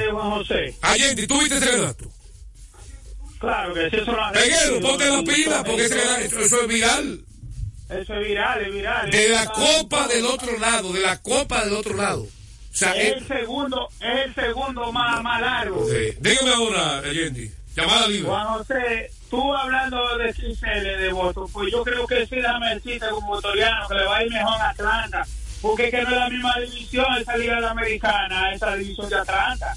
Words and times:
tardes, 0.00 0.12
Juan 0.12 0.30
José. 0.30 0.74
Allende, 0.82 1.26
¿tú 1.26 1.40
viste 1.40 1.56
ese 1.56 1.78
dato? 1.78 2.10
Claro 3.40 3.72
que 3.72 3.88
sí, 3.88 3.96
eso 3.96 4.12
lo 4.12 4.32
Peguero, 4.32 4.80
ponte 4.80 5.62
porque 5.64 5.84
eso, 5.86 6.40
eso 6.40 6.60
es 6.60 6.68
viral. 6.68 7.24
Eso 7.88 8.14
es 8.14 8.28
viral, 8.28 8.62
es 8.62 8.72
viral. 8.72 9.10
De 9.10 9.28
la 9.30 9.46
copa 9.46 10.06
del 10.08 10.26
otro 10.26 10.58
lado, 10.58 10.92
de 10.92 11.00
la 11.00 11.16
copa 11.22 11.64
del 11.64 11.72
otro 11.72 11.96
lado. 11.96 12.22
O 12.22 12.76
sea, 12.76 12.94
Es 12.94 13.04
eh, 13.04 13.14
el 13.18 13.26
segundo, 13.26 13.88
es 13.98 14.26
el 14.26 14.34
segundo 14.34 14.92
más, 14.92 15.22
más 15.22 15.40
largo. 15.40 15.84
sí. 15.88 16.16
dígame 16.20 16.50
ahora, 16.52 16.98
Allende, 16.98 17.50
llamada 17.74 18.06
libre. 18.08 18.28
Juan 18.28 18.46
José, 18.46 19.10
tú 19.30 19.54
hablando 19.54 20.18
de 20.18 20.32
Cisele 20.34 20.96
de 20.98 21.12
voto, 21.12 21.48
pues 21.52 21.72
yo 21.72 21.82
creo 21.82 22.06
que 22.06 22.26
sí, 22.26 22.36
déjame 22.36 22.74
decirte 22.74 23.08
como 23.08 23.34
autoriano 23.34 23.88
que 23.88 23.94
le 23.94 24.04
va 24.04 24.18
a 24.18 24.24
ir 24.24 24.30
mejor 24.30 24.60
a 24.60 24.70
Atlanta, 24.70 25.26
porque 25.62 25.86
es 25.86 25.90
que 25.90 26.02
no 26.02 26.10
es 26.10 26.16
la 26.16 26.28
misma 26.28 26.54
división 26.60 27.06
esa 27.18 27.36
liga 27.38 27.54
de 27.56 27.60
la 27.62 27.70
americana, 27.70 28.52
esa 28.54 28.76
división 28.76 29.08
de 29.08 29.16
Atlanta. 29.16 29.74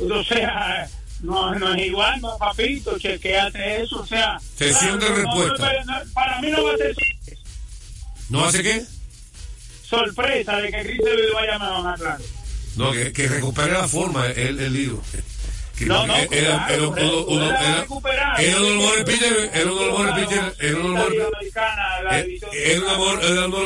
O 0.00 0.24
sea, 0.24 0.88
no, 1.22 1.54
no 1.54 1.74
es 1.74 1.86
igual, 1.86 2.20
no, 2.20 2.36
papito, 2.38 2.98
chequeate 2.98 3.82
eso, 3.82 4.00
o 4.00 4.06
sea. 4.06 4.38
Sesión 4.56 4.98
de 4.98 5.08
no, 5.10 5.16
respuesta. 5.16 5.72
no, 5.84 5.98
no, 6.04 6.12
para 6.12 6.40
mí 6.40 6.50
no 6.50 6.64
va 6.64 6.72
a 6.74 6.76
ser 6.76 6.94
¿No 8.30 8.44
hace 8.44 8.62
qué? 8.62 8.84
sorpresa 9.90 10.56
de 10.56 10.70
que 10.70 10.82
Grisel 10.84 11.32
vaya 11.34 11.58
mejor 11.58 11.86
a 11.86 11.92
Atlanta. 11.92 12.24
No, 12.76 12.92
que, 12.92 13.12
que 13.12 13.26
recupere 13.28 13.72
la 13.72 13.88
forma, 13.88 14.26
el, 14.28 14.60
el. 14.60 14.98
Que 15.76 15.86
No, 15.86 16.06
no, 16.06 16.14
era, 16.14 16.66
claro, 16.66 16.94
los 16.96 18.76
mejores 18.76 19.04
pitchers, 19.04 19.50
era 19.54 19.70
uno 19.72 19.80
de 19.80 19.86
los 19.86 19.98
mejores 19.98 20.26
pitchers, 20.26 20.56
era 20.60 20.76
uno 20.76 20.88
de 20.88 20.94
los 20.94 21.10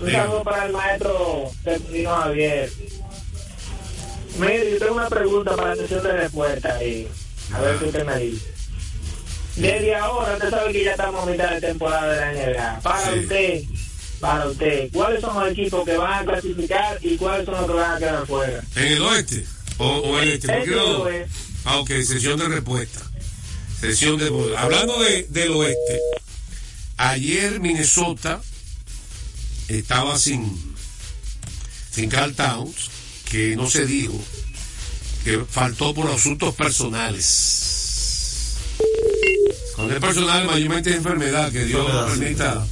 Un 0.00 0.12
saludo 0.12 0.42
para 0.44 0.66
el 0.66 0.72
maestro 0.72 1.50
Termino 1.64 2.14
Javier. 2.16 2.70
Mire, 4.38 4.70
yo 4.72 4.78
tengo 4.78 4.94
una 4.94 5.08
pregunta 5.08 5.56
para 5.56 5.74
la 5.74 5.76
sesión 5.76 6.02
de 6.02 6.12
respuesta 6.12 6.84
y 6.84 7.08
a 7.52 7.60
ver 7.60 7.78
qué 7.78 7.84
usted 7.86 8.04
me 8.06 8.16
dice. 8.18 8.46
Desde 9.56 9.94
ahora, 9.94 10.34
usted 10.34 10.50
sabe 10.50 10.72
que 10.72 10.84
ya 10.84 10.90
estamos 10.92 11.26
a 11.26 11.30
mitad 11.30 11.50
de 11.50 11.60
temporada 11.62 12.12
de 12.12 12.20
la 12.20 12.32
NBA. 12.52 12.80
Para 12.80 13.10
Sí. 13.12 13.18
usted, 13.20 13.62
para 14.20 14.46
usted, 14.48 14.88
¿cuáles 14.92 15.20
son 15.22 15.38
los 15.42 15.50
equipos 15.52 15.84
que 15.84 15.96
van 15.96 16.12
a 16.12 16.24
clasificar 16.30 16.98
y 17.02 17.16
cuáles 17.16 17.46
son 17.46 17.54
los 17.56 17.66
que 17.66 17.72
van 17.72 17.92
a 17.92 17.98
quedar 17.98 18.26
fuera? 18.26 18.62
¿En 18.76 18.84
el 18.86 19.02
oeste? 19.02 19.44
¿O, 19.78 19.86
o 19.86 20.18
el 20.18 20.28
este? 20.30 20.46
¿Por 20.48 20.56
qué 20.56 20.62
Este 20.62 20.76
no? 20.76 20.92
lo 20.98 21.08
es. 21.08 21.28
Ah, 21.64 21.78
ok, 21.78 21.88
sesión 21.88 22.38
de 22.38 22.48
respuesta. 22.48 23.00
Sesión 23.80 24.18
de. 24.18 24.54
Hablando 24.58 24.98
de, 25.00 25.24
del 25.28 25.52
oeste, 25.52 26.00
ayer 27.10 27.60
Minnesota 27.60 28.40
estaba 29.68 30.18
sin. 30.18 30.74
sin 31.90 32.08
Carl 32.08 32.34
Towns, 32.34 32.90
que 33.30 33.56
no 33.56 33.68
se 33.68 33.86
dijo, 33.86 34.18
que 35.24 35.44
faltó 35.48 35.94
por 35.94 36.10
asuntos 36.10 36.54
personales. 36.54 37.68
Cuando 39.74 39.94
es 39.94 40.00
personal, 40.00 40.46
mayormente 40.46 40.90
es 40.90 40.96
enfermedad, 40.96 41.50
que 41.50 41.64
Dios 41.64 41.86
sí. 41.86 42.20
permita. 42.20 42.66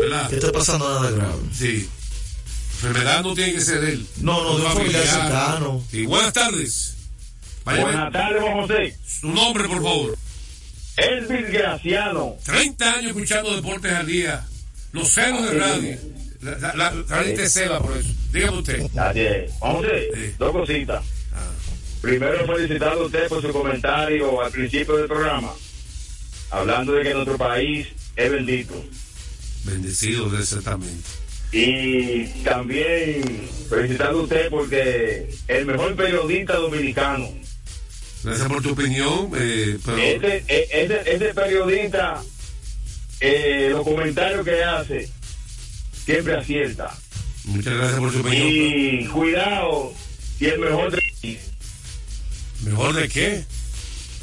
¿Verdad? 0.00 0.28
¿Qué 0.30 0.36
está 0.36 0.52
pasando 0.52 0.88
nada 0.88 1.10
grave? 1.10 1.42
Sí. 1.56 1.88
Enfermedad 2.82 3.22
no 3.22 3.34
tiene 3.34 3.52
que 3.52 3.60
ser 3.60 3.84
él. 3.84 4.06
No, 4.20 4.42
no, 4.42 4.58
de 4.58 4.64
un 4.64 4.72
familiar 4.72 5.06
cercano. 5.06 5.84
Sí, 5.90 6.06
buenas 6.06 6.32
tardes. 6.32 6.94
Vaya, 7.64 7.82
Buenas 7.82 8.12
tardes, 8.12 8.42
Juan 8.42 8.54
José. 8.54 8.96
Su 9.06 9.28
nombre, 9.28 9.68
por 9.68 9.82
favor. 9.82 10.18
Elvis 11.00 11.52
Graciano. 11.52 12.36
30 12.44 12.92
años 12.92 13.06
escuchando 13.08 13.54
Deportes 13.56 13.92
al 13.92 14.06
Día. 14.06 14.46
Los 14.92 15.08
celos 15.08 15.50
de 15.50 15.58
radio. 15.58 15.98
La, 16.42 16.58
la, 16.58 16.74
la, 16.74 16.92
la 17.08 17.24
gente 17.24 17.48
cela 17.48 17.80
por 17.80 17.96
eso. 17.96 18.08
Dígame 18.32 18.58
usted. 18.58 18.86
Así 18.96 19.20
es. 19.20 19.52
José, 19.58 20.08
Sí. 20.14 20.34
dos 20.38 20.52
cositas. 20.52 21.04
Primero, 22.00 22.46
felicitarlo 22.46 23.02
a 23.02 23.06
usted 23.06 23.28
por 23.28 23.42
su 23.42 23.52
comentario 23.52 24.40
al 24.42 24.50
principio 24.50 24.96
del 24.96 25.06
programa, 25.06 25.52
hablando 26.50 26.92
de 26.94 27.02
que 27.02 27.12
nuestro 27.12 27.36
país 27.36 27.88
es 28.16 28.30
bendito. 28.32 28.82
Bendecido 29.64 30.30
de 30.30 30.38
exactamente. 30.40 31.08
Y 31.52 32.24
también 32.42 33.22
felicitarlo 33.68 34.20
a 34.20 34.22
usted 34.22 34.48
porque 34.48 35.28
el 35.48 35.66
mejor 35.66 35.94
periodista 35.94 36.54
dominicano. 36.54 37.28
Gracias 38.22 38.48
por 38.48 38.62
tu 38.62 38.70
opinión. 38.72 39.30
Eh, 39.36 39.78
pero 39.84 39.96
Ese, 39.98 40.44
e- 40.48 40.68
ese, 40.72 41.14
ese 41.14 41.34
periodista, 41.34 42.22
eh, 43.20 43.68
los 43.70 43.82
comentarios 43.82 44.44
que 44.44 44.62
hace, 44.62 45.08
siempre 46.04 46.36
acierta. 46.36 46.96
muchas 47.44 47.74
gracias 47.74 47.98
por 47.98 48.12
tu 48.12 48.20
opinión. 48.20 48.48
Y 48.50 49.06
cuidado, 49.06 49.92
si 50.38 50.46
el 50.46 50.58
mejor 50.58 50.90
de- 50.92 51.40
¿Mejor 52.64 52.94
de 52.94 53.08
qué? 53.08 53.44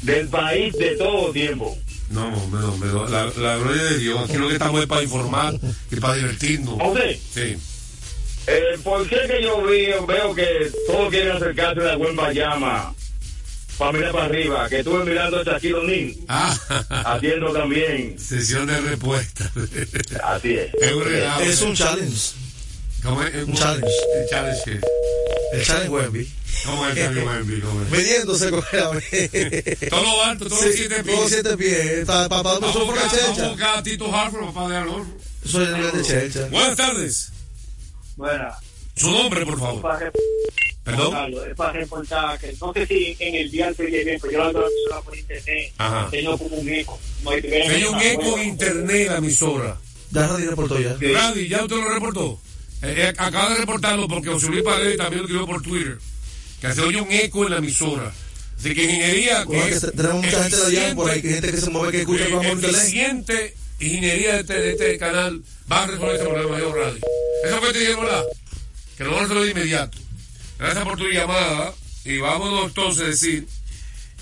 del 0.02 0.28
país 0.28 0.72
de 0.78 0.90
todo 0.96 1.32
tiempo. 1.32 1.76
No, 2.10 2.30
no, 2.48 2.76
no, 2.76 3.08
la, 3.08 3.24
la 3.36 3.56
gloria 3.58 3.82
de 3.82 3.98
Dios. 3.98 4.30
Aquí 4.30 4.38
lo 4.38 4.46
que 4.46 4.54
estamos 4.54 4.80
es 4.80 4.86
para 4.86 5.02
informar 5.02 5.54
y 5.90 5.96
para 5.96 6.14
divertirnos. 6.14 6.80
José, 6.80 7.20
Sí. 7.34 7.56
eh, 8.46 8.78
¿por 8.84 9.06
qué 9.08 9.16
que 9.26 9.42
yo 9.42 9.60
veo, 9.62 10.06
veo 10.06 10.34
que 10.36 10.70
todos 10.86 11.10
quieren 11.10 11.32
acercarse 11.32 11.80
a 11.80 11.84
la 11.84 11.96
buen 11.96 12.14
Bayama? 13.78 13.92
Familia 13.92 14.12
para 14.12 14.24
arriba, 14.24 14.68
que 14.68 14.78
estuve 14.80 15.04
mirando 15.04 15.38
a 15.40 15.44
Shaquille 15.44 15.74
O'Neal, 15.74 16.14
Ah, 16.28 16.58
haciendo 17.14 17.52
también. 17.52 18.18
sesión 18.18 18.66
de 18.66 18.80
respuesta. 18.80 19.50
Así 20.24 20.54
es. 20.54 20.74
es 20.74 20.92
un. 20.92 21.42
Es 21.42 21.62
un 21.62 21.74
challenge. 21.74 22.32
¿Cómo 23.02 23.22
es? 23.22 23.34
un 23.44 23.54
challenge. 23.54 23.92
El 24.20 24.28
challenge 24.28 24.62
que. 24.64 24.80
El 25.52 25.64
challenge 25.64 25.88
Wemby. 25.90 26.28
¿Cómo 26.64 26.86
es 26.88 26.96
el 26.96 27.04
challenge 27.04 27.28
Wemby? 27.28 27.60
Con 27.60 27.82
el 27.82 27.88
Todo 29.90 30.02
lo 30.02 30.24
alto, 30.24 30.48
todos 30.48 30.64
los 30.64 30.74
siete 30.74 31.02
pies. 31.04 31.16
Todos 31.16 31.30
siete 31.30 31.56
pies. 31.56 32.04
Para 32.06 32.28
pa, 32.28 32.42
pa, 32.42 32.54
Vamos 32.54 32.70
eso 32.70 32.82
a 32.82 32.86
fue 32.86 32.94
buscar- 32.94 33.12
una 33.12 33.22
vamos 33.22 33.38
a 33.38 33.48
buscar 33.48 33.78
a 33.78 33.82
Tito 33.82 34.14
Harford, 34.14 34.46
papá 34.46 34.68
de 34.68 34.76
Alonso. 34.76 35.16
Eso 35.44 35.62
es 35.62 35.68
el 35.68 35.92
de 35.92 36.02
chelcha. 36.02 36.48
Buenas 36.48 36.76
tardes. 36.76 37.30
Bueno, 38.16 38.48
Su 38.98 39.10
nombre, 39.10 39.44
por 39.46 39.58
favor. 39.58 39.82
para, 39.82 40.12
Perdón. 40.84 41.12
Carlos, 41.12 41.46
es 41.48 41.54
para 41.54 41.72
reportar 41.72 42.38
que 42.38 42.54
no 42.60 42.72
sé 42.72 42.86
si 42.86 43.16
en 43.18 43.34
el 43.34 43.50
día 43.50 43.72
se 43.74 43.84
oye 43.84 44.04
bien, 44.04 44.18
pero 44.20 44.32
yo 44.32 44.38
lo 44.38 44.44
ando 44.46 44.64
la 44.90 45.00
por 45.02 45.16
internet. 45.16 45.72
Ajá. 45.78 46.08
Tengo 46.10 46.38
como 46.38 46.56
un 46.56 46.68
eco. 46.68 46.98
No 47.22 47.30
hay 47.30 47.40
Hay 47.40 47.84
un 47.84 48.00
eco 48.00 48.38
en 48.38 48.48
internet 48.48 49.08
la 49.08 49.16
emisora. 49.18 49.76
Ya 50.10 50.26
Randy 50.26 50.46
reportó 50.46 50.80
ya. 50.80 50.96
Randy, 50.98 51.48
¿ya 51.48 51.62
usted 51.62 51.76
lo 51.76 51.88
reportó? 51.90 52.40
Eh, 52.80 52.94
eh, 52.96 53.08
acaba 53.18 53.50
de 53.50 53.56
reportarlo 53.56 54.08
porque 54.08 54.30
José 54.30 54.46
Luis 54.48 54.62
Paredes 54.62 54.96
también 54.96 55.22
lo 55.22 55.26
escribió 55.28 55.46
por 55.46 55.62
Twitter. 55.62 55.98
Que 56.60 56.72
se 56.72 56.80
oye 56.80 57.00
un 57.00 57.10
eco 57.12 57.44
en 57.44 57.50
la 57.50 57.58
emisora. 57.58 58.12
Así 58.58 58.74
que 58.74 58.84
ingeniería. 58.84 59.44
Que 59.44 59.52
que 59.52 59.68
es 59.68 59.80
te- 59.82 59.90
tenemos 59.92 60.24
mucha 60.24 60.42
gente 60.44 60.56
de 60.56 60.66
allá 60.78 60.94
por 60.94 61.10
ahí, 61.10 61.20
que 61.22 61.28
gente 61.34 61.50
que 61.50 61.56
se 61.58 61.70
mueve, 61.70 61.92
que 61.92 62.00
escucha 62.00 62.24
el 62.24 62.30
programa 62.30 62.60
por 62.60 62.70
ingeniería 63.80 64.32
de 64.34 64.40
este, 64.40 64.54
de 64.60 64.70
este 64.72 64.98
canal 64.98 65.42
va 65.70 65.84
a 65.84 65.86
resolver 65.86 66.16
ese 66.16 66.24
problema 66.24 66.58
yo 66.58 66.74
radio. 66.74 66.98
Eso 67.44 67.58
fue 67.58 67.66
que 67.68 67.72
te 67.74 67.78
dijeron, 67.80 68.00
¿verdad? 68.04 68.24
Que 68.98 69.04
lo 69.04 69.14
van 69.14 69.30
a 69.30 69.34
de 69.34 69.50
inmediato. 69.52 69.96
Gracias 70.58 70.84
por 70.84 70.98
tu 70.98 71.06
llamada. 71.06 71.72
Y 72.04 72.18
vámonos 72.18 72.64
entonces 72.64 73.04
a 73.04 73.06
decir 73.06 73.46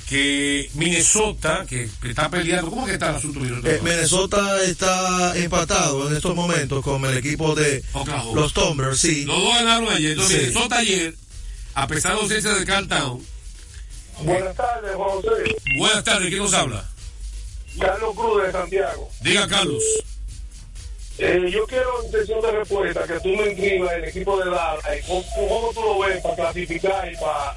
que 0.07 0.71
Minnesota, 0.75 1.65
que, 1.67 1.89
está 2.05 2.29
peleando, 2.29 2.69
¿cómo 2.69 2.85
que 2.85 2.93
está 2.93 3.09
el 3.09 3.17
asunto 3.17 3.41
de 3.41 3.47
Minnesota? 3.47 3.75
Eh, 3.75 3.81
Minnesota 3.83 4.63
está 4.65 5.37
empatado 5.39 6.09
en 6.09 6.17
estos 6.17 6.35
momentos 6.37 6.85
con 6.85 7.03
el 7.07 7.17
equipo 7.17 7.55
de 7.55 7.83
Oklahoma. 7.95 8.39
los 8.39 8.53
Thunder, 8.53 8.95
sí. 8.95 9.25
Los 9.25 9.41
dos 9.41 9.55
ganaron 9.55 9.89
ayer. 9.89 10.13
Entonces, 10.13 10.37
Sí. 10.37 10.47
Minnesota 10.49 10.77
ayer, 10.77 11.15
a 11.73 11.87
pesar 11.87 12.13
de 12.13 12.17
la 12.19 12.23
ausencia 12.25 12.53
de 12.53 12.67
Carl 12.67 12.87
Town. 12.87 13.27
Buenas 14.21 14.55
tardes, 14.57 14.95
Juan 14.95 15.11
José. 15.11 15.57
Buenas 15.79 16.05
tardes, 16.05 16.29
¿quién 16.29 16.43
nos 16.43 16.53
habla? 16.53 16.87
Carlos 17.81 18.15
Cruz 18.15 18.43
de 18.43 18.53
Santiago. 18.53 19.11
Diga, 19.23 19.49
Carlos. 19.49 19.83
Eh, 21.19 21.51
yo 21.51 21.65
quiero 21.67 22.05
en 22.05 22.11
sesión 22.13 22.41
de 22.43 22.51
respuesta 22.53 23.07
que 23.07 23.21
tú 23.21 23.29
me 23.31 23.51
inscribas 23.51 23.93
el 23.95 24.05
equipo 24.05 24.39
de 24.39 24.51
Dallas. 24.51 24.85
eh, 24.93 25.03
¿Cómo, 25.07 25.25
cómo 25.49 25.71
tú 25.73 25.81
lo 25.83 25.99
ves 26.01 26.21
para 26.23 26.35
clasificar 26.37 27.11
y 27.13 27.17
para 27.17 27.57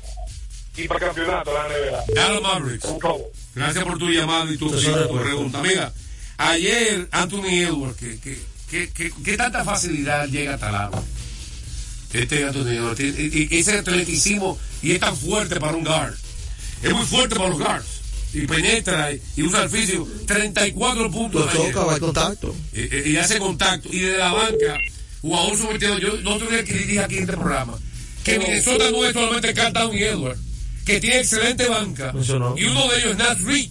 y 0.78 0.88
para 0.88 1.00
campeonato 1.02 1.52
de 1.52 1.58
la 1.58 1.68
NBA? 1.68 2.06
Dallas 2.16 2.42
Mavericks. 2.42 2.86
Por 2.88 3.02
favor. 3.02 3.32
Gracias 3.56 3.84
por 3.84 3.98
tu 3.98 4.10
llamada 4.10 4.52
y 4.52 4.58
tu, 4.58 4.68
y 4.74 4.82
de 4.86 5.06
tu 5.08 5.20
pregunta. 5.22 5.60
Amiga, 5.60 5.92
Ayer, 6.38 7.08
Anthony 7.12 7.48
Edwards, 7.68 7.98
que, 7.98 8.18
que, 8.22 8.40
que, 8.70 8.90
que, 8.94 9.12
que 9.12 9.38
tanta 9.38 9.66
facilidad 9.66 10.26
llega 10.30 10.54
a 10.54 10.58
talar. 10.58 10.92
Este 12.14 12.44
Anthony 12.46 12.70
Edwards, 12.70 13.00
y, 13.02 13.48
y 13.52 13.60
ese 13.60 13.78
atleticismo 13.80 14.58
y 14.82 14.94
es 14.94 15.00
tan 15.02 15.16
fuerte 15.18 15.60
para 15.60 15.76
un 15.76 15.84
guard. 15.84 16.14
Es 16.82 16.94
muy 16.94 17.06
fuerte 17.06 17.36
para 17.36 17.50
los 17.50 17.60
guards. 17.60 17.99
Y 18.34 18.42
penetra 18.46 19.12
y, 19.12 19.42
usa 19.44 19.64
el 19.64 19.70
físico. 19.70 20.08
34 20.28 21.10
puntos. 21.12 21.54
Lo 21.54 21.64
toca, 21.66 21.84
va 21.84 21.94
al 21.96 22.00
contacto. 22.00 22.56
y, 22.74 22.82
y- 22.82 23.12
y 23.14 23.18
hace 23.18 23.40
contacto. 23.40 23.90
Y 23.92 24.00
desde 24.00 24.18
la 24.20 24.32
banca, 24.34 24.78
jugador 25.22 25.58
sometido. 25.58 25.98
Yo 25.98 26.18
no 26.22 26.38
día 26.40 26.64
que 26.64 26.74
dije 26.74 27.00
aquí 27.00 27.16
en 27.18 27.22
este 27.24 27.34
programa 27.38 27.78
que 28.24 28.38
Minnesota 28.38 28.92
no 28.92 29.04
es 29.06 29.14
solamente 29.14 29.54
Carl 29.54 29.74
Down 29.74 29.98
y 29.98 30.04
Edward, 30.04 30.38
que 30.86 31.00
tiene 31.00 31.20
excelente 31.20 31.68
banca. 31.68 32.12
Mencionó. 32.14 32.56
Y 32.58 32.66
uno 32.66 32.88
de 32.90 33.00
ellos 33.00 33.12
es 33.12 33.18
Nat 33.18 33.40
Reed. 33.42 33.70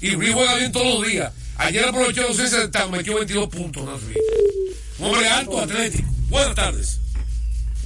Y 0.00 0.10
Reed 0.16 0.32
juega 0.32 0.56
bien 0.56 0.72
todos 0.72 1.00
los 1.00 1.06
días. 1.10 1.32
Ayer 1.58 1.84
aprovechó 1.84 2.22
los 2.22 2.36
6 2.36 2.50
de 2.50 2.68
Town, 2.68 2.90
metió 2.90 3.14
22 3.16 3.48
puntos 3.48 3.84
Nat 3.84 4.00
Reed. 4.08 4.16
Un 4.98 5.06
hombre 5.06 5.28
alto, 5.28 5.60
atlético. 5.60 6.08
Buenas 6.28 6.54
tardes. 6.54 6.98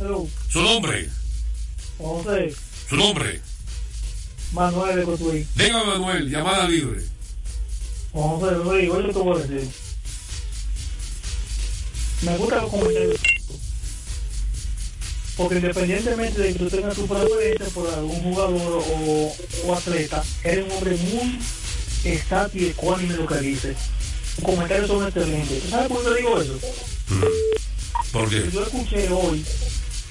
Hello, 0.00 0.26
Su 0.48 0.60
nombre, 0.62 1.08
José, 1.98 2.54
su 2.88 2.96
nombre. 2.96 3.40
Manuel 4.54 4.96
de 4.96 5.02
Cotuí. 5.02 5.46
Dígame 5.56 5.84
Manuel, 5.84 6.30
llamada 6.30 6.68
libre. 6.68 7.02
José, 8.12 8.54
oye, 8.54 8.88
oye, 8.90 9.12
te 9.12 9.18
voy 9.18 9.40
a 9.40 9.44
decir. 9.44 9.68
Me 12.22 12.36
gusta 12.38 12.62
los 12.62 12.70
comentarios. 12.70 13.20
Porque 15.36 15.56
independientemente 15.56 16.40
de 16.40 16.52
que 16.52 16.58
tú 16.60 16.68
tengas 16.68 16.94
tu 16.94 17.06
preferencia 17.08 17.66
por 17.74 17.92
algún 17.92 18.20
jugador 18.22 18.84
o, 18.88 19.36
o 19.66 19.74
atleta, 19.74 20.22
eres 20.44 20.64
un 20.66 20.70
hombre 20.70 20.96
muy 20.96 21.40
estático 22.04 22.64
y 22.64 22.68
ecuánime 22.68 23.14
lo 23.16 23.26
que 23.26 23.38
dices. 23.38 23.76
Tus 24.36 24.44
comentarios 24.44 24.86
son 24.86 25.04
excelentes. 25.04 25.62
¿Tú 25.64 25.70
¿Sabes 25.70 25.88
por 25.88 26.04
qué 26.04 26.08
te 26.10 26.16
digo 26.16 26.40
eso? 26.40 26.58
¿Por 28.12 28.30
qué? 28.30 28.48
Yo 28.52 28.62
escuché 28.62 29.08
hoy 29.10 29.44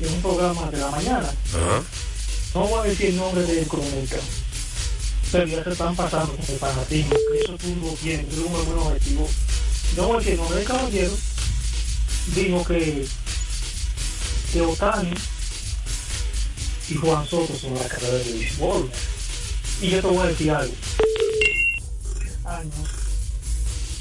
en 0.02 0.14
un 0.14 0.22
programa 0.22 0.70
de 0.70 0.78
la 0.80 0.92
mañana, 0.92 1.30
Ajá. 1.54 1.84
No 2.54 2.68
voy 2.68 2.80
a 2.80 2.90
decir 2.90 3.08
el 3.08 3.18
nombre 3.18 3.44
del 3.44 3.68
cronista, 3.68 4.18
pero 5.32 5.48
ya 5.48 5.64
se 5.64 5.72
están 5.72 5.96
pasando 5.96 6.36
con 6.36 6.46
el 6.48 6.60
fanatismo, 6.60 7.16
que 7.32 7.40
eso 7.40 7.58
tú 7.58 7.76
lo 7.82 7.94
tienes, 7.94 8.28
que 8.28 8.34
es 8.34 8.40
un 8.40 8.52
buen 8.52 8.78
objetivo. 8.80 9.30
No 9.96 10.08
voy 10.08 10.16
a 10.16 10.20
decir 10.20 10.34
el 10.34 10.40
nombre 10.40 10.58
del 10.58 10.68
caballero, 10.68 11.18
dijo 12.36 12.66
que, 12.66 13.08
que 14.52 14.62
Otani 14.62 15.14
y 16.90 16.96
Juan 16.96 17.28
Soto 17.28 17.56
son 17.56 17.74
la 17.76 17.88
carrera 17.88 18.14
de 18.14 18.34
béisbol. 18.34 18.90
Y 19.82 19.90
yo 19.90 20.02
te 20.02 20.08
voy 20.08 20.18
a 20.20 20.30
decir 20.30 20.52
algo. 20.52 20.74
Años 22.46 23.04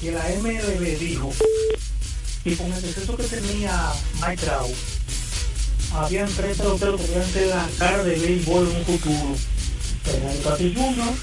que 0.02 0.10
la 0.10 0.28
MLB 0.40 0.98
dijo 0.98 1.32
y 2.44 2.56
con 2.56 2.72
el 2.72 2.84
exceso 2.84 3.16
que 3.16 3.22
tenía 3.22 3.92
Mike 4.20 4.42
Trout, 4.44 4.74
habían 5.94 6.28
tres 6.28 6.58
peloteros 6.58 7.00
que 7.00 7.06
podían 7.06 7.30
ser 7.30 7.48
la 7.48 7.68
cara 7.78 8.04
de 8.04 8.16
béisbol 8.16 8.68
en 8.68 8.76
un 8.76 8.84
futuro. 8.84 9.36
Fernando 10.04 10.40
Tatis 10.40 10.76
Jr., 10.76 11.14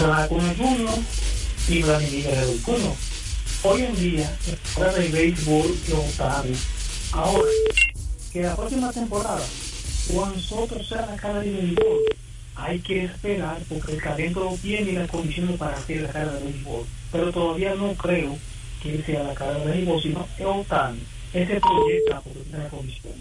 Ronald 0.00 0.56
Jr. 0.56 0.98
y 1.68 1.82
Vladimir 1.82 2.24
Guerrero. 2.24 2.96
Hoy 3.62 3.82
en 3.82 3.96
día, 3.96 4.38
la 4.46 4.84
cara 4.84 4.92
de 4.94 5.08
béisbol 5.08 5.76
de 5.86 5.94
Otani. 5.94 6.56
Ahora, 7.12 7.48
que 8.32 8.42
la 8.42 8.56
próxima 8.56 8.92
temporada 8.92 9.44
Juan 10.12 10.38
Soto 10.40 10.82
sea 10.84 11.06
la 11.06 11.16
cara 11.16 11.40
de 11.40 11.50
béisbol, 11.50 12.02
hay 12.54 12.78
que 12.80 13.04
esperar 13.04 13.58
porque 13.68 13.92
el 13.92 14.02
talento 14.02 14.44
lo 14.44 14.56
tiene 14.56 14.92
y 14.92 14.94
las 14.94 15.10
condiciones 15.10 15.58
para 15.58 15.80
ser 15.82 16.02
la 16.02 16.08
cara 16.08 16.32
de 16.32 16.44
béisbol. 16.44 16.84
Pero 17.12 17.32
todavía 17.32 17.74
no 17.74 17.94
creo 17.94 18.36
que 18.82 19.02
sea 19.02 19.22
la 19.22 19.34
cara 19.34 19.54
de 19.54 19.66
béisbol, 19.66 20.02
sino 20.02 20.26
Otani. 20.44 21.00
Ese 21.36 21.60
proyecta 21.60 22.22
tiene 22.22 22.58
las 22.58 22.70
condiciones. 22.70 23.20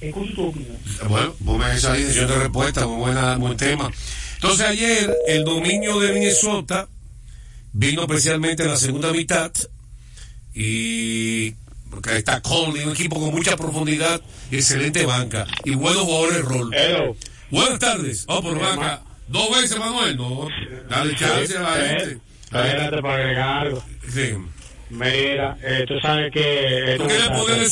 Escucho 0.00 0.32
tu 0.32 0.46
opinión. 0.46 0.78
Bueno, 1.08 1.34
ponme 1.44 1.74
esa 1.74 1.92
dirección 1.92 2.26
de 2.26 2.38
respuesta, 2.38 2.86
muy 2.86 2.96
buena, 2.96 3.36
buen 3.36 3.56
tema. 3.58 3.90
Entonces 4.36 4.66
ayer 4.66 5.14
el 5.28 5.44
dominio 5.44 6.00
de 6.00 6.12
Minnesota 6.12 6.88
vino 7.74 8.02
especialmente 8.02 8.62
en 8.62 8.70
la 8.70 8.76
segunda 8.76 9.12
mitad 9.12 9.52
y 10.54 11.50
porque 11.90 12.16
está 12.16 12.40
Conley, 12.40 12.84
un 12.84 12.92
equipo 12.92 13.20
con 13.20 13.30
mucha 13.30 13.58
profundidad 13.58 14.22
y 14.50 14.56
excelente 14.56 15.04
banca 15.04 15.46
y 15.64 15.74
buenos 15.74 16.04
jugadores 16.04 16.36
de 16.36 16.42
rol. 16.42 16.74
Hello. 16.74 17.16
Buenas 17.50 17.78
tardes. 17.78 18.24
Oh, 18.26 18.40
por 18.40 18.58
banca. 18.58 19.02
Dos 19.28 19.50
veces, 19.50 19.78
Manuel. 19.78 20.16
No, 20.16 20.48
dale 20.88 21.14
chance 21.14 21.58
a 21.58 21.60
la 21.60 21.74
gente. 21.74 22.18
Espérate 22.44 23.02
para 23.02 23.14
agregar 23.16 23.58
algo. 23.66 23.84
Sí. 24.08 24.34
Mira, 24.90 25.56
eh, 25.62 25.84
tú 25.86 25.98
sabes 26.00 26.32
que... 26.32 26.96
¿Tú 26.98 27.06
quieres 27.06 27.28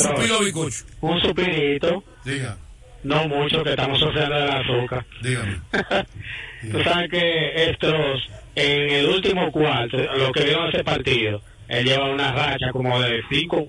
ponerle 0.07 0.35
a 0.35 0.39
Bicocho? 0.39 0.85
Un 1.01 1.21
supirito, 1.21 2.05
Diga, 2.25 2.57
no 3.03 3.27
mucho, 3.29 3.63
que 3.65 3.71
estamos 3.71 3.99
sufriendo 3.99 4.35
del 4.37 4.51
azúcar. 4.51 5.05
dígame. 5.23 5.61
tú 6.73 6.83
sabes 6.83 7.11
que 7.11 7.71
estos, 7.71 8.29
en 8.55 8.91
el 8.91 9.07
último 9.07 9.51
cuarto, 9.51 9.97
lo 9.97 10.33
que 10.33 10.45
vieron 10.45 10.69
ese 10.69 10.85
partido, 10.85 11.43
él 11.69 11.85
lleva 11.85 12.11
una 12.11 12.33
racha 12.33 12.71
como 12.73 13.01
de 13.01 13.23
cinco 13.31 13.69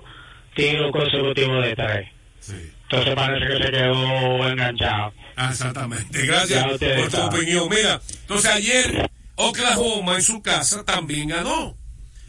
tiros 0.55 0.91
consecutivos 0.91 1.65
de 1.65 1.75
tres. 1.75 2.07
Sí. 2.39 2.71
Entonces 2.83 3.15
parece 3.15 3.47
que 3.47 3.63
se 3.65 3.71
quedó 3.71 4.47
enganchado. 4.49 5.13
Exactamente. 5.49 6.25
Gracias 6.25 6.65
por 6.65 7.09
tu 7.09 7.21
opinión. 7.21 7.69
Mira, 7.69 8.01
entonces 8.21 8.51
ayer 8.51 9.09
Oklahoma 9.35 10.15
en 10.15 10.21
su 10.23 10.41
casa 10.41 10.83
también 10.83 11.29
ganó 11.29 11.77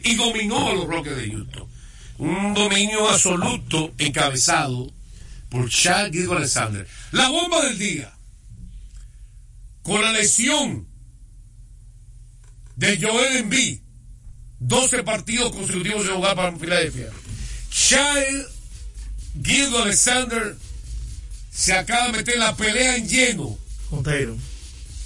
y 0.03 0.15
dominó 0.15 0.69
a 0.69 0.73
los 0.73 0.85
Rockets 0.85 1.17
de 1.17 1.31
Houston. 1.31 1.67
Un 2.17 2.53
dominio 2.53 3.09
absoluto 3.09 3.93
encabezado 3.97 4.91
por 5.49 5.69
Charles 5.69 6.11
Guido 6.11 6.37
Alexander. 6.37 6.87
La 7.11 7.29
bomba 7.29 7.65
del 7.65 7.77
día. 7.77 8.13
Con 9.81 10.01
la 10.01 10.11
lesión 10.11 10.87
de 12.75 12.99
Joel 13.01 13.37
Embiid. 13.37 13.79
12 14.59 15.03
partidos 15.03 15.51
consecutivos 15.51 16.05
de 16.05 16.13
jugar 16.13 16.35
para 16.35 16.55
Filadelfia. 16.55 17.09
Charles 17.71 18.45
Guido 19.33 19.81
Alexander 19.81 20.55
se 21.51 21.73
acaba 21.73 22.07
de 22.07 22.17
meter 22.17 22.37
la 22.37 22.55
pelea 22.55 22.95
en 22.95 23.07
lleno 23.07 23.57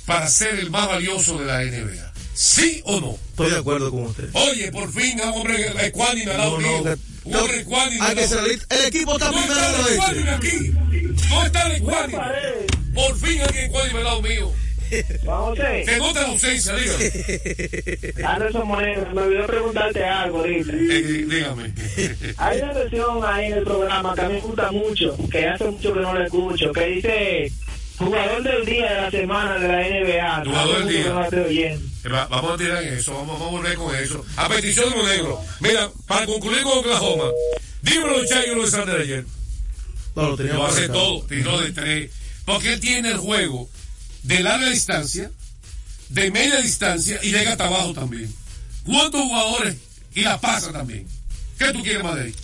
para 0.06 0.28
ser 0.28 0.60
el 0.60 0.70
más 0.70 0.88
valioso 0.88 1.40
de 1.40 1.46
la 1.46 1.64
NBA. 1.64 2.14
¿Sí 2.36 2.82
o 2.86 3.00
no? 3.00 3.18
Estoy 3.32 3.50
de 3.52 3.58
acuerdo 3.58 3.92
con 3.92 4.04
usted. 4.04 4.30
Oye, 4.34 4.72
por 4.72 4.92
fin 4.92 5.20
un 5.22 5.30
hombre 5.30 5.72
ecuánime 5.88 6.32
al 6.32 6.38
lado 6.38 6.60
No, 6.60 6.68
no, 6.72 6.84
mío. 6.84 6.96
Un 7.24 7.36
hombre 7.36 7.60
ecuánime 7.62 8.02
Hay 8.02 8.10
al 8.10 8.16
que 8.16 8.22
lado- 8.22 8.36
salir. 8.36 8.62
El 8.70 8.86
equipo 8.86 9.14
está 9.14 9.26
¿Dónde 9.32 9.42
primero 9.48 9.62
está 9.62 9.80
en 9.80 9.86
el 9.88 9.94
ecuánime 9.94 10.30
oeste. 10.32 10.48
aquí? 10.48 10.68
¿Dónde 11.30 11.46
está 11.48 11.66
el 11.68 11.72
ecuánime? 11.78 12.20
Por 12.94 13.18
fin 13.18 13.42
alguien 13.42 13.66
ecuánime 13.66 13.98
al 14.00 14.04
lado 14.06 14.22
mío. 14.22 14.52
Vamos, 15.26 15.58
Se 15.58 15.98
nota 15.98 16.22
la 16.22 16.28
ausencia, 16.28 16.76
dígame. 16.76 18.24
Anderson 18.24 18.68
Moreno, 18.68 19.08
me 19.16 19.22
olvidó 19.24 19.48
preguntarte 19.48 20.04
algo 20.06 20.38
ahorita. 20.40 20.72
Eh, 20.74 21.26
dígame. 21.28 21.74
Hay 22.38 22.60
una 22.62 22.74
versión 22.74 23.20
ahí 23.26 23.46
en 23.48 23.54
el 23.54 23.64
programa 23.64 24.14
que 24.14 24.22
a 24.22 24.28
mí 24.30 24.34
me 24.36 24.42
gusta 24.42 24.72
mucho, 24.72 25.18
que 25.32 25.48
hace 25.48 25.66
mucho 25.66 25.94
que 25.94 26.00
no 26.02 26.14
la 26.14 26.26
escucho, 26.26 26.72
que 26.72 26.86
dice 26.86 27.52
jugador 27.98 28.44
del 28.44 28.66
día 28.66 28.94
de 28.94 29.02
la 29.02 29.12
semana 29.12 29.60
de 29.60 29.68
la 29.68 29.82
NBA. 29.88 30.44
Jugador 30.46 30.86
del 30.86 31.56
día. 31.56 31.74
va- 32.12 32.28
Vamos 32.28 32.52
a 32.54 32.58
tirar 32.58 32.84
en 32.84 32.94
eso, 32.96 33.14
vamos, 33.14 33.40
vamos 33.40 33.48
a 33.48 33.52
volver 33.52 33.76
con 33.76 33.96
eso. 33.96 34.26
A 34.38 34.48
petición 34.50 34.90
de 34.90 34.96
Monegro. 34.96 35.42
Mira, 35.60 35.90
para 36.08 36.26
concluir 36.26 36.64
con 36.64 36.80
Oklahoma, 36.80 37.26
dímelo, 37.82 38.26
Chayo 38.26 38.54
Alexander 38.54 39.02
ayer. 39.02 39.26
No, 40.16 40.30
lo 40.30 40.38
tenía 40.38 40.54
Lo 40.54 40.66
hace 40.66 40.88
todo, 40.88 41.24
tiró 41.28 41.60
de 41.60 41.72
tres. 41.72 42.12
Porque 42.46 42.74
él 42.74 42.80
tiene 42.80 43.10
el 43.12 43.18
juego 43.18 43.68
de 44.24 44.40
larga 44.42 44.70
distancia, 44.70 45.32
de 46.10 46.32
media 46.32 46.62
distancia 46.62 47.20
y 47.24 47.32
llega 47.32 47.52
hasta 47.54 47.66
abajo 47.68 47.94
también. 47.94 48.34
¿Cuántos 48.86 49.22
jugadores? 49.22 49.76
Y 50.14 50.22
la 50.22 50.40
pasa 50.40 50.72
también. 50.72 51.08
¿Qué 51.58 51.72
tú 51.74 51.82
quieres 51.82 52.04
más 52.04 52.16
de 52.16 52.26
él? 52.28 52.36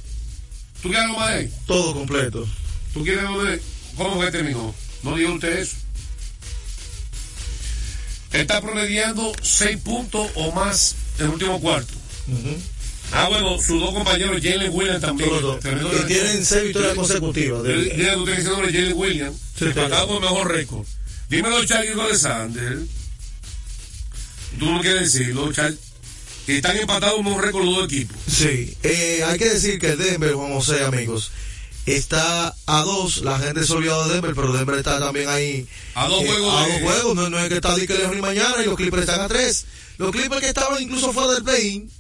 ¿Tú 0.81 0.89
quieres 0.89 1.05
algo 1.05 1.19
más 1.19 1.33
de 1.33 1.39
él? 1.41 1.51
Todo 1.67 1.93
completo. 1.93 2.47
¿Tú 2.93 3.03
quieres 3.03 3.23
algo 3.23 3.43
de 3.43 3.53
él? 3.53 3.61
¿Cómo 3.95 4.15
fue 4.15 4.25
que 4.25 4.31
terminó? 4.31 4.73
No 5.03 5.15
dijo 5.15 5.33
usted 5.33 5.59
eso. 5.59 5.75
Está 8.33 8.61
promediando 8.61 9.33
seis 9.41 9.77
puntos 9.77 10.29
o 10.35 10.51
más 10.51 10.95
en 11.19 11.25
el 11.25 11.31
último 11.31 11.59
cuarto. 11.59 11.93
Ah, 13.11 13.27
bueno, 13.27 13.57
sus 13.59 13.81
dos 13.81 13.93
compañeros, 13.93 14.39
Jalen 14.41 14.71
Williams 14.73 15.01
también. 15.01 15.29
Tremendo 15.59 15.93
Y 16.01 16.07
tienen 16.07 16.45
seis 16.45 16.63
victorias 16.65 16.95
consecutivas. 16.95 17.63
Yo 17.63 17.71
yo 17.75 17.95
ya 17.97 18.13
estoy 18.13 18.35
diciendo 18.35 18.61
de 18.61 18.71
Jalen 18.71 18.93
Williams, 18.95 19.37
Sí, 19.57 19.65
empatado 19.65 20.07
con 20.07 20.15
el 20.17 20.21
mejor 20.21 20.51
récord. 20.51 20.85
Dímelo, 21.29 21.65
Charlie 21.65 21.91
Alexander. 21.91 22.79
Tú 24.59 24.65
no 24.65 24.81
quieres 24.81 25.13
decirlo, 25.13 25.51
Charlie. 25.51 25.77
Que 26.45 26.55
están 26.57 26.77
empatados 26.77 27.15
con 27.15 27.25
un 27.25 27.31
mejor 27.31 27.45
récord 27.45 27.65
los 27.65 27.75
dos 27.75 27.85
equipos. 27.85 28.17
Sí, 28.27 28.75
eh, 28.83 29.23
hay 29.25 29.37
que 29.37 29.49
decir 29.49 29.77
que 29.79 29.91
el 29.91 29.97
Denver, 29.97 30.33
Juan 30.33 30.53
José, 30.53 30.83
amigos, 30.85 31.31
está 31.85 32.55
a 32.65 32.81
dos. 32.81 33.17
La 33.23 33.39
gente 33.39 33.65
se 33.65 33.73
olvidó 33.73 34.07
de 34.07 34.15
Denver, 34.15 34.33
pero 34.35 34.53
Denver 34.53 34.77
está 34.77 34.99
también 34.99 35.29
ahí. 35.29 35.67
A 35.95 36.07
dos 36.07 36.21
eh, 36.23 36.27
juegos 36.27 36.53
A 36.53 36.67
dos 36.67 36.81
juegos. 36.81 37.15
No, 37.15 37.29
no 37.29 37.39
es 37.39 37.49
que 37.49 37.55
está 37.55 37.75
de 37.75 37.87
que 37.87 37.93
lejos 37.95 38.15
ni 38.15 38.21
mañana 38.21 38.55
y 38.61 38.65
los 38.65 38.75
Clippers 38.75 39.03
están 39.03 39.21
a 39.21 39.27
tres. 39.27 39.65
Los 39.97 40.11
Clippers 40.11 40.41
que 40.41 40.47
estaban 40.47 40.81
incluso 40.81 41.13
fuera 41.13 41.33
del 41.33 41.43
play-in 41.43 41.91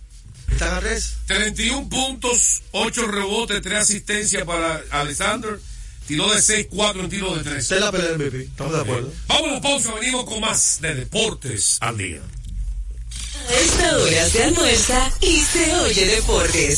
están 0.51 0.73
a 0.73 0.79
res. 0.79 1.17
31 1.27 1.89
puntos, 1.89 2.61
8 2.71 3.07
rebotes, 3.07 3.61
3 3.61 3.79
asistencias 3.79 4.43
para 4.43 4.81
Alexander. 4.91 5.59
Tiró 6.07 6.29
de 6.33 6.39
6-4 6.39 6.99
en 6.99 7.09
tiro 7.09 7.35
de 7.35 7.43
3. 7.43 7.57
Esta 7.57 7.75
es 7.75 7.81
la 7.81 7.91
pelea 7.91 8.07
del 8.09 8.17
MVP. 8.17 8.43
Estamos 8.43 8.73
de 8.73 8.81
acuerdo. 8.81 9.13
Vamos 9.27 9.49
a 9.49 9.53
la 9.53 9.61
pausa, 9.61 9.93
venimos 9.93 10.25
con 10.25 10.41
más 10.41 10.79
de 10.81 10.95
Deportes 10.95 11.77
al 11.79 11.97
Día. 11.97 12.21
A 13.49 13.53
esta 13.53 13.97
hora 13.97 14.29
se 14.29 14.43
almuerza 14.43 15.11
y 15.21 15.41
se 15.41 15.75
oye 15.75 16.05
deportes. 16.05 16.77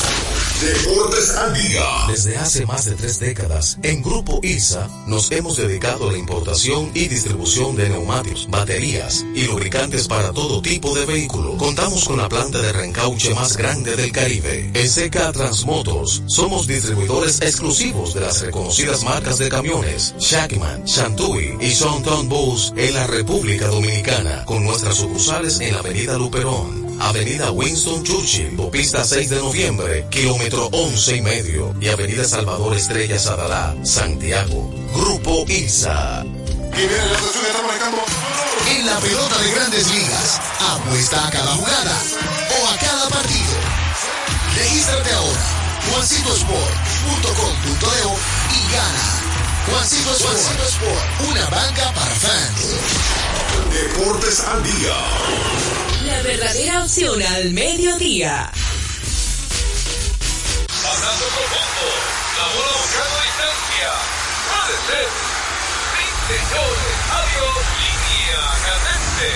Deportes 0.62 1.30
al 1.32 1.54
día. 1.54 1.84
Desde 2.08 2.38
hace 2.38 2.66
más 2.66 2.86
de 2.86 2.96
tres 2.96 3.20
décadas, 3.20 3.78
en 3.84 4.02
Grupo 4.02 4.40
ILSA 4.42 4.88
nos 5.08 5.32
hemos 5.32 5.58
dedicado 5.58 6.08
a 6.08 6.12
la 6.12 6.18
importación 6.18 6.90
y 6.94 7.08
distribución 7.08 7.76
de 7.76 7.90
neumáticos, 7.90 8.50
baterías 8.50 9.26
y 9.36 9.44
lubricantes 9.44 10.08
para 10.08 10.32
todo 10.32 10.62
tipo 10.62 10.96
de 10.96 11.06
vehículo. 11.06 11.58
Contamos 11.58 12.06
con 12.06 12.18
la 12.18 12.30
planta 12.30 12.62
de 12.62 12.72
reencauche 12.72 13.34
más 13.36 13.58
grande 13.58 13.96
del 13.96 14.12
Caribe. 14.12 14.72
En 14.74 14.88
CK 14.88 15.34
Transmotors 15.34 16.24
somos 16.28 16.66
distribuidores 16.66 17.42
exclusivos 17.42 18.14
de 18.14 18.22
las 18.22 18.42
reconocidas 18.42 19.04
marcas 19.04 19.38
de 19.38 19.50
camiones 19.50 20.16
Shackman, 20.18 20.86
Shantui 20.86 21.58
y 21.60 21.72
Sonton 21.72 22.30
Bus 22.30 22.74
en 22.78 22.94
la 22.94 23.08
República 23.08 23.68
Dominicana, 23.68 24.46
con 24.46 24.64
nuestras 24.64 24.96
sucursales 24.96 25.60
en 25.60 25.74
la 25.74 25.80
Avenida 25.80 26.18
Luperón. 26.18 26.53
Avenida 27.00 27.52
Winston 27.52 28.04
Churchill, 28.04 28.56
Pista 28.72 29.04
6 29.04 29.30
de 29.30 29.36
noviembre, 29.38 30.08
kilómetro 30.10 30.70
11 30.72 31.18
y 31.18 31.22
medio, 31.22 31.76
y 31.82 31.90
Avenida 31.90 32.24
Salvador 32.24 32.74
Estrella 32.76 33.20
Sadalá, 33.20 33.76
Santiago. 33.84 34.74
Grupo 34.94 35.44
ILSA. 35.48 36.22
En 36.22 36.30
la 38.86 39.00
pelota 39.00 39.38
de 39.40 39.52
grandes 39.52 39.92
ligas, 39.92 40.40
apuesta 40.60 41.28
a 41.28 41.32
cada 41.32 41.56
jugada 41.56 42.00
o 42.62 42.68
a 42.68 42.78
cada 42.78 43.10
partido. 43.10 43.54
Regístrate 44.56 45.12
ahora, 45.14 45.42
juancitosport.com.de 45.92 48.56
y 48.56 48.60
gana. 48.72 49.24
Juancito 49.66 50.14
Sport, 50.14 50.38
una 51.30 51.50
banca 51.50 51.92
para 51.94 52.16
fans. 52.16 52.76
Deportes 53.72 54.40
al 54.42 54.62
día. 54.64 55.93
La 56.14 56.22
verdadera 56.22 56.84
opción 56.84 57.20
al 57.24 57.50
mediodía. 57.54 58.52
Pasando 60.68 61.26
profundo, 61.26 61.86
la 62.38 62.46
bola 62.54 62.74
buscando 62.78 63.18
distancia. 63.26 63.90
Puede 64.48 64.76
ser. 64.88 65.08
Sí, 65.90 66.06
señores. 66.30 66.96
Adiós, 67.18 67.58
línea 67.82 68.42
cadente. 68.68 69.32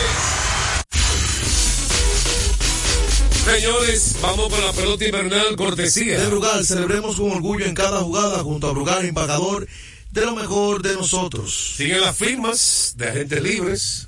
Señores, 3.52 4.16
vamos 4.22 4.48
con 4.50 4.62
la 4.64 4.74
pelota 4.74 5.04
invernal 5.06 5.56
cortesía. 5.56 6.20
De 6.20 6.28
Brugal, 6.28 6.64
celebremos 6.64 7.16
con 7.16 7.32
orgullo 7.32 7.66
en 7.66 7.74
cada 7.74 8.02
jugada 8.02 8.44
junto 8.44 8.68
a 8.68 8.72
Brugal, 8.72 9.04
empacador 9.04 9.68
de 10.12 10.22
lo 10.22 10.36
mejor 10.36 10.84
de 10.84 10.94
nosotros. 10.94 11.74
Siguen 11.76 12.02
las 12.02 12.16
firmas 12.16 12.94
de 12.98 13.10
agentes 13.10 13.42
libres 13.42 14.07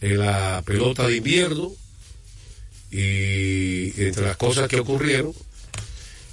en 0.00 0.18
la 0.18 0.62
pelota 0.64 1.06
de 1.06 1.16
invierno 1.16 1.72
y 2.90 4.00
entre 4.00 4.24
las 4.24 4.36
cosas 4.36 4.68
que 4.68 4.80
ocurrieron, 4.80 5.32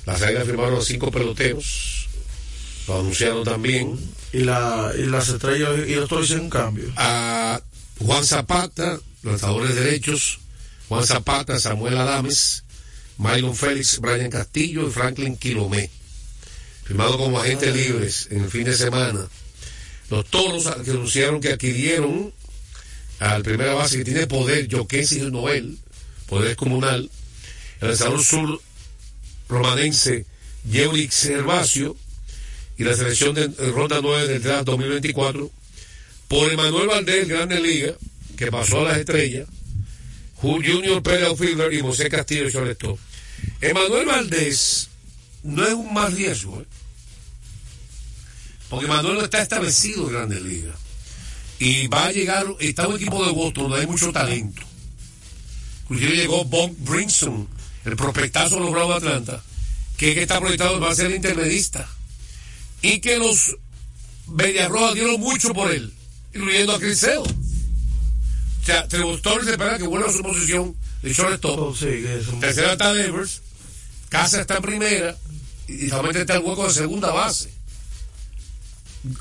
las 0.06 0.22
águilas 0.22 0.46
firmaron 0.46 0.80
a 0.80 0.82
cinco 0.82 1.12
peloteros, 1.12 2.08
lo 2.88 3.00
anunciaron 3.00 3.44
también. 3.44 4.00
Y, 4.32 4.40
la, 4.40 4.92
y 4.98 5.04
las 5.04 5.30
estrellas 5.30 5.70
y 5.88 5.96
los 5.96 6.10
toros 6.10 6.26
hicieron 6.26 6.46
un 6.46 6.50
cambio. 6.50 6.92
A 6.96 7.62
Juan 8.00 8.26
Zapata, 8.26 9.00
lanzadores 9.22 9.76
derechos, 9.76 10.40
Juan 10.90 11.06
Zapata, 11.06 11.60
Samuel 11.60 11.98
Adames, 11.98 12.64
Mylon 13.18 13.56
Félix, 13.56 14.00
Brian 14.00 14.30
Castillo 14.30 14.88
y 14.88 14.92
Franklin 14.92 15.38
Quilomé 15.38 15.90
firmado 16.84 17.18
como 17.18 17.40
agentes 17.40 17.76
libres 17.76 18.28
en 18.32 18.44
el 18.44 18.50
fin 18.50 18.66
de 18.66 18.76
semana. 18.76 19.28
Los 20.10 20.26
toros 20.26 20.70
que 20.84 20.92
anunciaron 20.92 21.40
que 21.40 21.54
adquirieron 21.54 22.34
al 23.24 23.42
primera 23.42 23.74
base 23.74 23.98
que 23.98 24.04
tiene 24.04 24.28
poder, 24.28 24.68
Jokensi 24.70 25.22
Noel, 25.32 25.78
poder 26.28 26.58
comunal, 26.58 27.10
el 27.80 27.88
lanzador 27.88 28.24
sur 28.24 28.62
romanense, 29.48 30.26
Yeurick 30.70 31.12
Servacio, 31.12 31.96
y 32.78 32.84
la 32.84 32.96
selección 32.96 33.34
de 33.34 33.48
ronda 33.72 34.00
9 34.02 34.28
del 34.28 34.44
draft 34.44 34.66
2024, 34.66 35.50
por 36.28 36.52
Emanuel 36.52 36.88
Valdés, 36.88 37.28
Grande 37.28 37.62
Liga, 37.62 37.94
que 38.36 38.52
pasó 38.52 38.82
a 38.82 38.90
las 38.90 38.98
estrellas, 38.98 39.48
Junior 40.42 41.02
Pérez 41.02 41.30
Outfielder 41.30 41.72
y 41.72 41.80
José 41.80 42.10
Castillo 42.10 42.50
shortstop. 42.50 43.00
Emanuel 43.62 44.06
Valdés 44.06 44.90
no 45.44 45.66
es 45.66 45.74
un 45.74 45.94
más 45.94 46.14
riesgo, 46.14 46.62
¿eh? 46.62 46.66
porque 48.70 48.88
Manuel 48.88 49.16
no 49.16 49.24
está 49.24 49.42
establecido 49.42 50.08
en 50.08 50.14
Grandes 50.14 50.42
Ligas. 50.42 50.83
Y 51.60 51.88
va 51.88 52.06
a 52.08 52.12
llegar, 52.12 52.46
está 52.60 52.88
un 52.88 52.96
equipo 52.96 53.26
de 53.26 53.32
Boston 53.32 53.64
donde 53.70 53.82
hay 53.82 53.88
mucho 53.88 54.12
talento. 54.12 54.62
Inclusive 55.84 56.16
llegó 56.16 56.44
Bob 56.46 56.74
Brinson, 56.80 57.48
el 57.86 57.96
prospectazo 57.96 58.56
de 58.56 58.62
los 58.62 58.72
Bravos 58.72 59.02
de 59.02 59.10
Atlanta, 59.10 59.44
que, 59.98 60.22
está 60.22 60.40
proyectado 60.40 60.80
va 60.80 60.92
a 60.92 60.96
ser 60.96 61.12
intermedista. 61.12 61.88
Y 62.82 63.00
que 63.00 63.18
los 63.18 63.56
Bellarroa 64.28 64.94
dieron 64.94 65.20
mucho 65.20 65.54
por 65.54 65.72
él, 65.72 65.94
incluyendo 66.34 66.74
a 66.74 66.80
Criseo. 66.80 67.24
O 67.24 68.66
sea, 68.66 68.88
Trevor 68.88 69.20
Torres 69.22 69.48
espera 69.48 69.78
que 69.78 69.84
vuelva 69.88 70.10
a 70.10 70.14
su 70.14 70.22
posición 70.22 70.76
de 71.02 71.14
shortstop. 71.14 71.60
Oh, 71.60 71.76
sí, 71.76 71.86
que 71.86 72.20
es 72.20 72.28
un- 72.28 72.40
Tercera 72.40 72.74
está 72.74 72.94
Devers, 72.94 73.42
Casa 74.10 74.42
está 74.42 74.58
en 74.58 74.62
primera 74.62 75.18
y 75.68 75.90
solamente 75.90 76.22
está 76.22 76.36
el 76.36 76.44
hueco 76.44 76.66
de 76.68 76.74
segunda 76.74 77.12
base. 77.12 77.54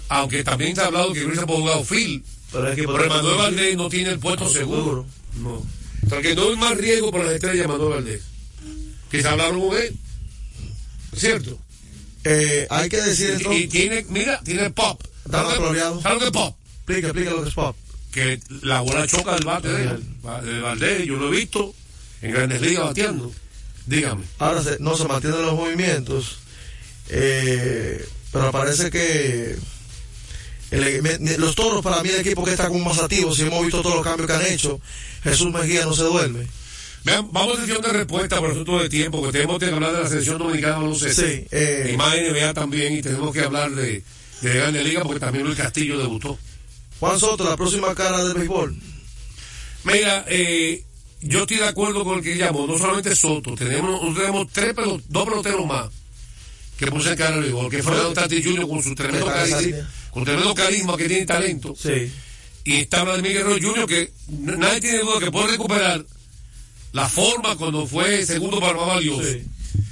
Aunque 0.08 0.44
también 0.44 0.74
se 0.76 0.82
ha 0.82 0.86
hablado 0.86 1.12
que 1.12 1.20
ha 1.20 1.46
jugado 1.46 1.84
Phil, 1.84 2.22
Pero 2.52 2.68
es 2.68 2.76
que 2.76 2.86
pero 2.86 3.08
Manuel 3.08 3.36
Valdés 3.36 3.76
no 3.76 3.88
tiene 3.88 4.10
el 4.10 4.18
puesto 4.18 4.48
seguro. 4.48 5.06
No. 5.40 5.54
O 6.04 6.08
sea 6.08 6.20
que 6.20 6.34
no 6.34 6.50
es 6.52 6.58
más 6.58 6.76
riesgo 6.76 7.10
para 7.10 7.24
las 7.24 7.34
estrellas 7.34 7.66
Manuel 7.66 7.90
Valdés. 7.90 8.22
Que 9.10 9.22
se 9.22 9.28
hablaron 9.28 9.60
con 9.68 9.76
él. 9.76 9.96
¿Cierto? 11.16 11.58
Eh, 12.24 12.66
hay 12.70 12.88
que 12.88 13.00
decir 13.02 13.30
Y, 13.30 13.32
esto. 13.32 13.52
y 13.52 13.66
tiene, 13.68 14.06
mira, 14.08 14.40
tiene 14.44 14.70
pop. 14.70 15.02
¿Sabes 15.30 15.54
apropiado. 15.58 16.00
¿Sabes 16.00 16.14
lo 16.14 16.20
que 16.20 16.26
es 16.26 16.30
pop? 16.32 16.56
Explica, 16.76 17.06
explica 17.08 17.30
lo 17.30 17.42
que 17.42 17.48
es 17.48 17.54
pop. 17.54 17.76
Que 18.12 18.40
la 18.62 18.80
bola 18.80 19.06
choca 19.06 19.34
del 19.34 19.44
bate 19.44 19.68
de, 19.68 19.82
él, 19.84 20.02
de 20.44 20.60
Valdés. 20.60 21.06
Yo 21.06 21.16
lo 21.16 21.28
he 21.32 21.36
visto 21.36 21.74
en 22.20 22.32
grandes 22.32 22.60
ligas 22.60 22.84
bateando. 22.84 23.32
Dígame. 23.86 24.24
Ahora 24.38 24.62
se- 24.62 24.78
no 24.78 24.96
se 24.96 25.04
mantienen 25.08 25.42
los 25.42 25.54
movimientos. 25.54 26.38
eh, 27.08 28.04
pero 28.32 28.50
parece 28.50 28.90
que 28.90 29.56
el- 30.70 31.02
me- 31.02 31.18
me- 31.18 31.38
los 31.38 31.54
toros 31.54 31.82
para 31.82 32.02
mí 32.02 32.08
el 32.08 32.20
equipo 32.20 32.44
que 32.44 32.52
está 32.52 32.68
como 32.68 32.84
más 32.86 32.98
activo, 32.98 33.34
si 33.34 33.42
hemos 33.42 33.62
visto 33.62 33.82
todos 33.82 33.96
los 33.96 34.04
cambios 34.04 34.26
que 34.26 34.32
han 34.34 34.46
hecho, 34.52 34.80
Jesús 35.22 35.52
Mejía 35.52 35.84
no 35.84 35.94
se 35.94 36.02
duerme. 36.04 36.46
Vean, 37.04 37.28
vamos 37.32 37.58
a 37.58 37.60
sesión 37.62 37.82
de 37.82 37.88
respuesta 37.88 38.38
por 38.38 38.52
asunto 38.52 38.78
de 38.78 38.88
tiempo, 38.88 39.18
porque 39.20 39.32
tenemos 39.32 39.58
que 39.58 39.66
hablar 39.66 39.92
de 39.92 40.02
la 40.02 40.08
selección 40.08 40.38
dominicana 40.38 40.74
de 40.74 40.80
baloncesto. 40.82 41.22
Sí, 41.22 41.44
eh. 41.50 41.90
y 41.92 41.96
más 41.96 42.14
NBA 42.16 42.54
también, 42.54 42.92
y 42.94 43.02
tenemos 43.02 43.32
que 43.34 43.40
hablar 43.40 43.72
de, 43.72 44.02
de 44.40 44.54
Grande 44.54 44.84
Liga, 44.84 45.02
porque 45.02 45.18
también 45.20 45.44
Luis 45.44 45.58
Castillo 45.58 45.98
debutó. 45.98 46.38
Juan 47.00 47.18
Soto, 47.18 47.42
la 47.44 47.56
próxima 47.56 47.92
cara 47.96 48.22
del 48.22 48.34
béisbol. 48.34 48.76
Mira, 49.84 50.24
eh, 50.28 50.84
yo 51.20 51.40
estoy 51.40 51.56
de 51.56 51.66
acuerdo 51.66 52.04
con 52.04 52.18
el 52.18 52.24
que 52.24 52.36
llamó, 52.36 52.68
no 52.68 52.78
solamente 52.78 53.16
Soto, 53.16 53.56
tenemos, 53.56 54.14
tenemos 54.16 54.46
tres 54.52 54.72
pelo- 54.74 55.02
dos 55.08 55.24
peloteros 55.28 55.66
más 55.66 55.88
que 56.84 56.90
puse 56.90 57.12
en 57.12 57.22
al 57.22 57.40
béisbol, 57.40 57.70
que 57.70 57.78
es 57.78 57.84
Fernando 57.84 58.12
Tatis 58.12 58.44
Jr. 58.44 58.68
con 58.68 58.82
su 58.82 58.94
tremendo 58.94 59.26
carisma, 59.26 59.90
con 60.10 60.24
tremendo 60.24 60.54
carisma 60.54 60.96
que 60.96 61.08
tiene 61.08 61.26
talento. 61.26 61.74
Sí. 61.76 62.12
Y 62.64 62.74
está 62.74 63.04
Vladimir 63.04 63.32
Guerrero 63.32 63.58
Jr., 63.60 63.86
que 63.86 64.12
nadie 64.28 64.80
tiene 64.80 64.98
duda 65.00 65.20
que 65.20 65.30
puede 65.30 65.48
recuperar 65.48 66.04
la 66.92 67.08
forma 67.08 67.56
cuando 67.56 67.86
fue 67.86 68.24
segundo 68.26 68.60
para 68.60 68.74
más 68.74 68.86
valioso. 68.88 69.22
Sí. 69.22 69.42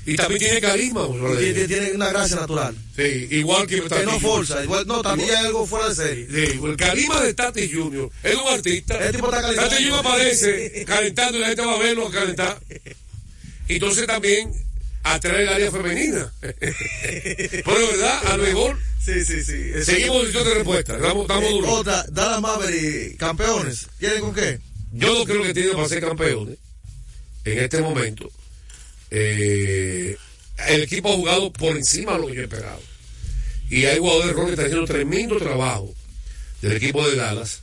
Y 0.06 0.16
también 0.16 0.40
tiene 0.40 0.60
carisma. 0.60 1.06
Tiene, 1.38 1.68
tiene 1.68 1.92
una 1.92 2.08
gracia 2.08 2.36
natural. 2.36 2.74
Sí, 2.96 3.28
igual 3.30 3.66
que 3.66 3.82
Que 3.82 4.04
no 4.04 4.18
forza. 4.18 4.62
Igual, 4.62 4.86
no, 4.86 5.02
también 5.02 5.30
hay 5.30 5.46
algo 5.46 5.66
fuera 5.66 5.88
de 5.88 5.94
serie. 5.94 6.26
Sí, 6.26 6.60
el 6.64 6.76
carisma 6.76 7.20
de 7.20 7.34
Tatis 7.34 7.70
Jr. 7.72 8.10
es 8.22 8.34
un 8.34 8.48
artista. 8.48 8.98
El 8.98 9.14
tipo 9.14 9.26
está 9.26 9.42
calentando. 9.42 9.70
Tatis 9.70 9.86
Jr. 9.86 9.98
aparece 10.00 10.84
calentando 10.86 11.38
y 11.38 11.40
la 11.40 11.46
gente 11.48 11.66
va 11.66 11.74
a 11.74 11.78
verlo 11.78 12.08
a 12.08 12.10
calentar. 12.10 12.60
Entonces 13.68 14.06
también 14.06 14.52
atrae 15.02 15.42
el 15.42 15.48
área 15.48 15.70
femenina. 15.70 16.32
Pero 16.40 17.64
verdad, 17.64 18.26
al 18.32 18.40
béisbol, 18.40 18.78
Sí, 19.04 19.24
sí, 19.24 19.42
sí. 19.42 19.72
Seguimos 19.82 20.20
en 20.20 20.26
sesión 20.26 20.44
de 20.44 20.54
respuesta. 20.54 20.96
Estamos, 20.96 21.22
estamos 21.22 21.44
Eh, 21.44 21.52
duros. 21.52 21.70
Otra, 21.70 22.04
Dallas 22.10 22.40
Maverick, 22.42 23.16
campeones. 23.16 23.86
¿Quieren 23.98 24.20
con 24.20 24.34
qué? 24.34 24.60
Yo 24.92 25.14
no 25.14 25.24
creo 25.24 25.42
que 25.42 25.54
tiene 25.54 25.72
para 25.72 25.88
ser 25.88 26.00
campeones 26.00 26.58
en 27.46 27.58
este 27.58 27.80
momento. 27.80 28.30
Eh, 29.10 30.16
el 30.68 30.82
equipo 30.82 31.10
ha 31.10 31.16
jugado 31.16 31.50
por 31.52 31.76
encima 31.76 32.12
de 32.12 32.18
lo 32.18 32.26
que 32.26 32.34
yo 32.34 32.42
esperaba. 32.42 32.78
Y 33.70 33.86
hay 33.86 33.98
jugadores 33.98 34.36
de 34.36 34.44
que 34.44 34.50
están 34.50 34.66
haciendo 34.66 34.86
tremendo 34.86 35.38
trabajo 35.38 35.94
del 36.60 36.72
equipo 36.76 37.08
de 37.08 37.16
Dallas. 37.16 37.62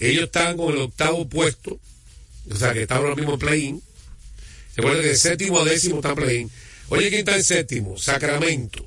Ellos 0.00 0.24
están 0.24 0.56
con 0.56 0.72
el 0.72 0.80
octavo 0.80 1.28
puesto 1.28 1.78
o 2.50 2.56
sea 2.56 2.72
que 2.72 2.82
está 2.82 2.96
ahora 2.96 3.14
mismo 3.14 3.34
en 3.34 3.38
play-in. 3.38 3.82
Recuerda 4.76 5.02
que 5.02 5.08
de 5.08 5.16
séptimo 5.16 5.60
a 5.60 5.64
décimo 5.64 5.96
está 5.96 6.10
en 6.10 6.14
play-in. 6.14 6.50
Oye, 6.88 7.08
¿quién 7.08 7.20
está 7.20 7.36
en 7.36 7.44
séptimo? 7.44 7.96
Sacramento, 7.98 8.86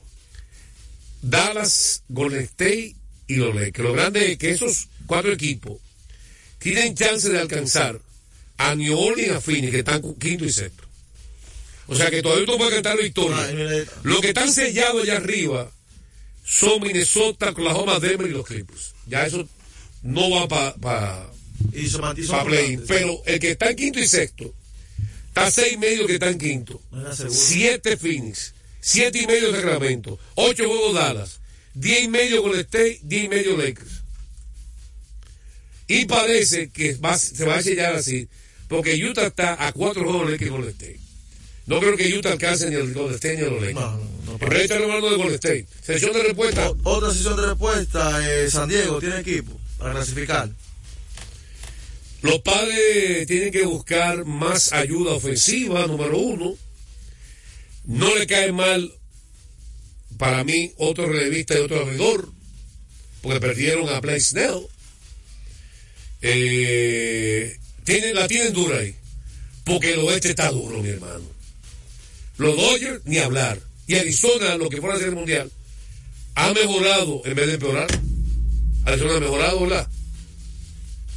Dallas, 1.21 2.03
Golden 2.09 2.43
State 2.43 2.95
y 3.27 3.35
los 3.35 3.53
Lakers. 3.53 3.87
Lo 3.87 3.93
grande 3.93 4.31
es 4.31 4.37
que 4.37 4.51
esos 4.51 4.87
cuatro 5.05 5.31
equipos 5.31 5.79
tienen 6.59 6.95
chance 6.95 7.29
de 7.29 7.39
alcanzar 7.39 7.99
a 8.57 8.75
New 8.75 8.97
Orleans 8.97 9.31
y 9.31 9.35
a 9.35 9.41
Phoenix, 9.41 9.71
que 9.71 9.79
están 9.79 10.01
quinto 10.15 10.45
y 10.45 10.51
sexto. 10.51 10.83
O 11.87 11.95
sea 11.95 12.09
que 12.09 12.21
todavía 12.21 12.45
tú 12.45 12.57
puedes 12.57 12.73
cantar 12.73 12.97
victoria. 12.97 13.85
Los 14.03 14.19
que 14.19 14.29
están 14.29 14.51
sellados 14.51 15.03
allá 15.03 15.17
arriba 15.17 15.71
son 16.43 16.81
Minnesota, 16.81 17.49
Oklahoma, 17.49 17.99
Denver 17.99 18.27
y 18.27 18.31
los 18.31 18.45
Clippers. 18.45 18.93
Ya 19.07 19.25
eso 19.25 19.47
no 20.03 20.29
va 20.29 20.47
para 20.47 20.73
pa, 20.75 21.31
pa 21.99 22.43
play. 22.45 22.77
Pero 22.87 23.21
el 23.25 23.39
que 23.39 23.51
está 23.51 23.69
en 23.69 23.75
quinto 23.75 23.99
y 23.99 24.07
sexto, 24.07 24.53
está 25.45 25.51
seis 25.61 25.73
y 25.73 25.77
medio 25.77 26.07
que 26.07 26.13
está 26.13 26.29
en 26.29 26.37
quinto. 26.37 26.81
Siete 27.29 27.97
Phoenix, 27.97 28.53
siete 28.81 29.19
y 29.21 29.27
medio 29.27 29.51
Sacramento, 29.55 30.19
ocho 30.35 30.67
juegos 30.67 30.93
Dallas, 30.95 31.39
diez 31.73 32.03
y 32.03 32.07
medio 32.07 32.41
Golden 32.41 32.61
State, 32.61 32.99
diez 33.03 33.25
y 33.25 33.29
medio 33.29 33.57
Lakers. 33.57 34.01
Y 35.87 36.05
parece 36.05 36.69
que 36.69 36.95
va- 36.95 37.17
se 37.17 37.45
va 37.45 37.55
a 37.55 37.61
sellar 37.63 37.95
así, 37.95 38.27
porque 38.67 38.95
Utah 39.03 39.27
está 39.27 39.65
a 39.65 39.71
cuatro 39.71 40.03
juegos 40.03 40.29
Lakers 40.29 40.47
y 40.47 40.49
Golden 40.51 40.71
State. 40.71 40.99
No 41.65 41.79
creo 41.79 41.97
que 41.97 42.13
Utah 42.17 42.31
alcance 42.33 42.69
ni 42.69 42.75
el 42.75 42.93
Golden 42.93 43.15
State 43.15 43.35
ni 43.37 43.41
los 43.43 43.61
Lakers. 43.61 43.85
En 44.33 44.39
realidad 44.39 44.61
están 44.63 44.83
hablando 44.83 45.09
de 45.09 45.15
Golden 45.17 45.35
State. 45.35 45.67
Sesión 45.81 46.13
de 46.13 46.23
respuesta. 46.23 46.71
Otra 46.83 47.13
sesión 47.13 47.35
de 47.37 47.45
respuesta, 47.47 48.19
eh, 48.43 48.49
San 48.51 48.67
Diego 48.69 48.99
tiene 48.99 49.19
equipo 49.19 49.57
para 49.77 49.93
clasificar. 49.93 50.49
Los 52.21 52.41
padres 52.41 53.27
tienen 53.27 53.51
que 53.51 53.63
buscar 53.65 54.25
más 54.25 54.73
ayuda 54.73 55.13
ofensiva, 55.13 55.85
número 55.85 56.17
uno. 56.17 56.55
No 57.85 58.15
le 58.15 58.25
cae 58.25 58.51
mal, 58.51 58.91
para 60.17 60.43
mí, 60.43 60.73
otro 60.77 61.07
relevista 61.07 61.53
y 61.53 61.59
otro 61.59 61.81
abridor, 61.81 62.29
porque 63.21 63.39
perdieron 63.39 63.87
a 63.89 63.99
Blake 63.99 64.19
Snell. 64.19 64.67
Eh, 66.21 67.55
tienen, 67.83 68.15
la 68.15 68.27
tienen 68.27 68.51
dura 68.51 68.79
ahí, 68.79 68.95
porque 69.63 69.93
el 69.93 69.99
oeste 69.99 70.29
está 70.29 70.49
duro, 70.51 70.81
mi 70.81 70.89
hermano. 70.89 71.25
Los 72.37 72.55
Dodgers, 72.55 73.01
ni 73.05 73.19
hablar. 73.19 73.59
Y 73.85 73.95
Arizona, 73.95 74.57
lo 74.57 74.69
que 74.69 74.81
fuera 74.81 74.95
a 74.95 74.99
ser 74.99 75.09
el 75.09 75.15
mundial, 75.15 75.51
ha 76.35 76.53
mejorado 76.53 77.21
en 77.25 77.35
vez 77.35 77.47
de 77.47 77.53
empeorar. 77.53 77.87
Arizona 78.85 79.17
ha 79.17 79.19
mejorado, 79.19 79.61
¿verdad? 79.61 79.87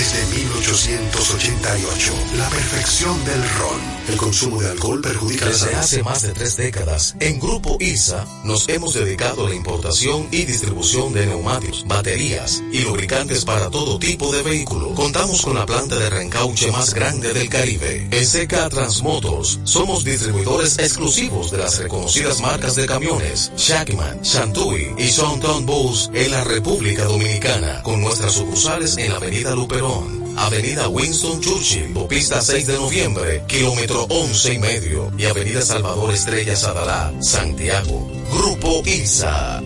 desde 0.00 0.24
1888, 0.34 2.14
la 2.38 2.48
perfección 2.48 3.22
del 3.26 3.42
ron. 3.58 3.80
El 4.08 4.16
consumo 4.16 4.58
de 4.62 4.70
alcohol 4.70 5.02
perjudica 5.02 5.44
la 5.44 5.50
Desde 5.50 5.66
salud. 5.66 5.78
hace 5.78 6.02
más 6.02 6.22
de 6.22 6.32
tres 6.32 6.56
décadas, 6.56 7.16
en 7.20 7.38
Grupo 7.38 7.76
ISA 7.78 8.26
nos 8.44 8.66
hemos 8.70 8.94
dedicado 8.94 9.44
a 9.44 9.50
la 9.50 9.54
importación 9.54 10.26
y 10.30 10.46
distribución 10.46 11.12
de 11.12 11.26
neumáticos, 11.26 11.86
baterías 11.86 12.62
y 12.72 12.78
lubricantes 12.80 13.44
para 13.44 13.68
todo 13.68 13.98
tipo 13.98 14.32
de 14.32 14.42
vehículo. 14.42 14.94
Contamos 14.94 15.42
con 15.42 15.54
la 15.54 15.66
planta 15.66 15.96
de 15.96 16.08
reencauche 16.08 16.72
más 16.72 16.94
grande 16.94 17.34
del 17.34 17.50
Caribe. 17.50 18.08
En 18.10 18.70
Transmotors 18.70 19.60
somos 19.64 20.02
distribuidores 20.02 20.78
exclusivos 20.78 21.50
de 21.50 21.58
las 21.58 21.78
reconocidas 21.78 22.40
marcas 22.40 22.74
de 22.74 22.86
camiones 22.86 23.52
Shackman, 23.54 24.22
Shantui 24.22 24.94
y 24.96 25.08
Sonton 25.08 25.66
Bus 25.66 26.10
en 26.14 26.30
la 26.30 26.42
República 26.42 27.04
Dominicana, 27.04 27.82
con 27.82 28.00
nuestras 28.00 28.32
sucursales 28.32 28.96
en 28.96 29.10
la 29.10 29.16
Avenida 29.16 29.54
Luperón. 29.54 29.89
Avenida 30.36 30.88
Winston 30.88 31.40
Churchill, 31.40 31.92
Pista 32.08 32.40
6 32.40 32.66
de 32.66 32.74
noviembre, 32.74 33.44
kilómetro 33.46 34.04
11 34.08 34.54
y 34.54 34.58
medio, 34.58 35.12
y 35.18 35.26
Avenida 35.26 35.60
Salvador 35.62 36.12
Estrella 36.14 36.56
Sadalá, 36.56 37.12
Santiago. 37.20 38.10
Grupo 38.32 38.82
ISA. 38.86 39.62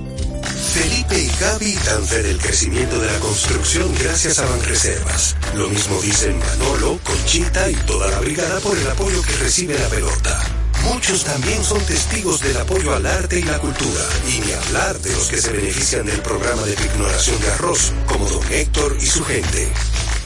Felipe 0.75 1.19
y 1.19 1.31
Gaby 1.41 1.75
dan 1.87 2.05
fe 2.05 2.23
del 2.23 2.39
crecimiento 2.39 2.99
de 2.99 3.07
la 3.07 3.19
construcción 3.21 3.95
gracias 4.01 4.41
a 4.41 4.47
Banreservas. 4.47 5.37
Lo 5.55 5.69
mismo 5.69 6.01
dicen 6.03 6.39
Manolo, 6.39 6.99
Conchita 7.05 7.71
y 7.71 7.75
toda 7.87 8.11
la 8.11 8.19
brigada 8.19 8.59
por 8.61 8.77
el 8.77 8.91
apoyo 8.91 9.23
que 9.23 9.37
recibe 9.37 9.79
la 9.79 9.89
pelota. 9.89 10.43
Muchos 10.83 11.25
también 11.25 11.63
son 11.65 11.81
testigos 11.87 12.41
del 12.41 12.57
apoyo 12.57 12.95
al 12.95 13.07
arte 13.07 13.39
y 13.39 13.43
la 13.43 13.59
cultura, 13.59 14.05
y 14.29 14.41
ni 14.41 14.53
hablar 14.53 14.99
de 14.99 15.13
los 15.13 15.29
que 15.29 15.41
se 15.41 15.53
benefician 15.53 16.05
del 16.05 16.21
programa 16.21 16.63
de 16.63 16.75
pignoración 16.75 17.41
de 17.41 17.53
arroz, 17.53 17.93
como 18.07 18.29
don 18.29 18.53
Héctor 18.53 18.97
y 19.01 19.07
su 19.07 19.25
gente. 19.25 19.73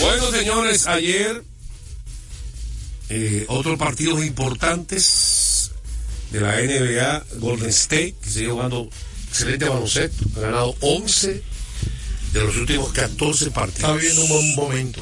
Bueno, 0.00 0.30
señores, 0.30 0.86
ayer 0.86 1.42
eh, 3.08 3.44
otros 3.48 3.78
partidos 3.78 4.24
importantes 4.24 5.70
de 6.30 6.40
la 6.40 6.56
NBA, 6.60 7.24
Golden 7.38 7.70
State, 7.70 8.14
que 8.22 8.30
sigue 8.30 8.48
jugando 8.50 8.88
excelente 9.28 9.68
baloncesto, 9.68 10.24
ha 10.36 10.40
ganado 10.40 10.76
11 10.80 11.42
de 12.32 12.40
los 12.40 12.56
últimos 12.56 12.92
14 12.92 13.50
partidos. 13.50 13.80
Está 13.80 13.92
viviendo 13.94 14.22
un 14.22 14.28
buen 14.28 14.54
momento. 14.54 15.00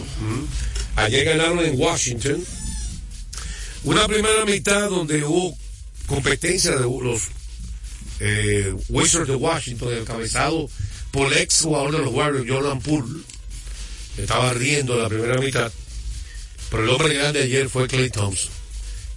Ayer 0.97 1.25
ganaron 1.25 1.61
en 1.61 1.79
Washington. 1.79 2.45
Una 3.85 4.07
primera 4.09 4.45
mitad 4.47 4.89
donde 4.89 5.25
hubo 5.25 5.57
competencia 6.07 6.73
de 6.73 6.81
los 6.81 7.23
eh, 8.21 8.75
Wizards 8.89 9.29
de 9.29 9.35
Washington, 9.35 9.93
encabezado 9.93 10.69
por 11.11 11.33
el 11.33 11.39
ex 11.39 11.63
jugador 11.63 11.93
de 11.93 11.99
los 11.99 12.15
Warriors, 12.15 12.49
Jordan 12.49 12.81
Poole. 12.81 13.23
Estaba 14.19 14.53
riendo 14.53 14.97
la 14.97 15.09
primera 15.09 15.39
mitad. 15.39 15.73
Pero 16.71 16.85
el 16.85 16.91
hombre 16.91 17.15
grande 17.15 17.43
ayer 17.43 17.69
fue 17.69 17.87
Clay 17.87 18.11
Thompson, 18.11 18.51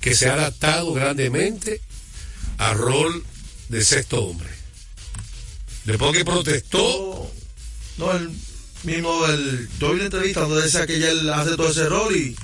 que 0.02 0.14
se 0.14 0.28
ha 0.30 0.34
adaptado 0.34 0.94
grandemente 0.94 1.82
al 2.58 2.78
rol 2.78 3.24
de 3.70 3.84
sexto 3.84 4.24
hombre. 4.24 4.50
Después 5.86 6.16
que 6.16 6.26
protestó, 6.26 7.32
No, 7.98 8.12
el 8.12 8.30
mismo, 8.84 9.26
el, 9.26 9.68
yo 9.80 9.90
vi 9.90 9.96
una 9.96 10.06
entrevista 10.06 10.42
donde 10.42 10.62
decía 10.64 10.86
que 10.86 11.00
ya 11.00 11.10
él 11.10 11.30
hace 11.30 11.56
todo 11.56 11.70
ese 11.70 11.88
rol 11.90 12.16
y 12.16 12.36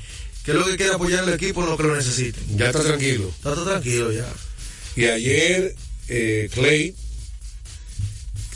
que 0.43 0.51
es 0.51 0.57
lo 0.57 0.65
que 0.65 0.77
quiere 0.77 0.93
apoyar 0.93 1.23
al 1.23 1.33
equipo 1.33 1.63
en 1.63 1.69
lo 1.69 1.77
que 1.77 1.83
lo 1.83 1.95
necesite. 1.95 2.39
ya 2.55 2.67
está 2.67 2.83
tranquilo. 2.83 3.29
Está, 3.29 3.51
está 3.51 3.63
tranquilo 3.63 4.11
ya. 4.11 4.27
Y 4.95 5.05
ayer 5.05 5.75
eh, 6.07 6.49
Clay 6.53 6.95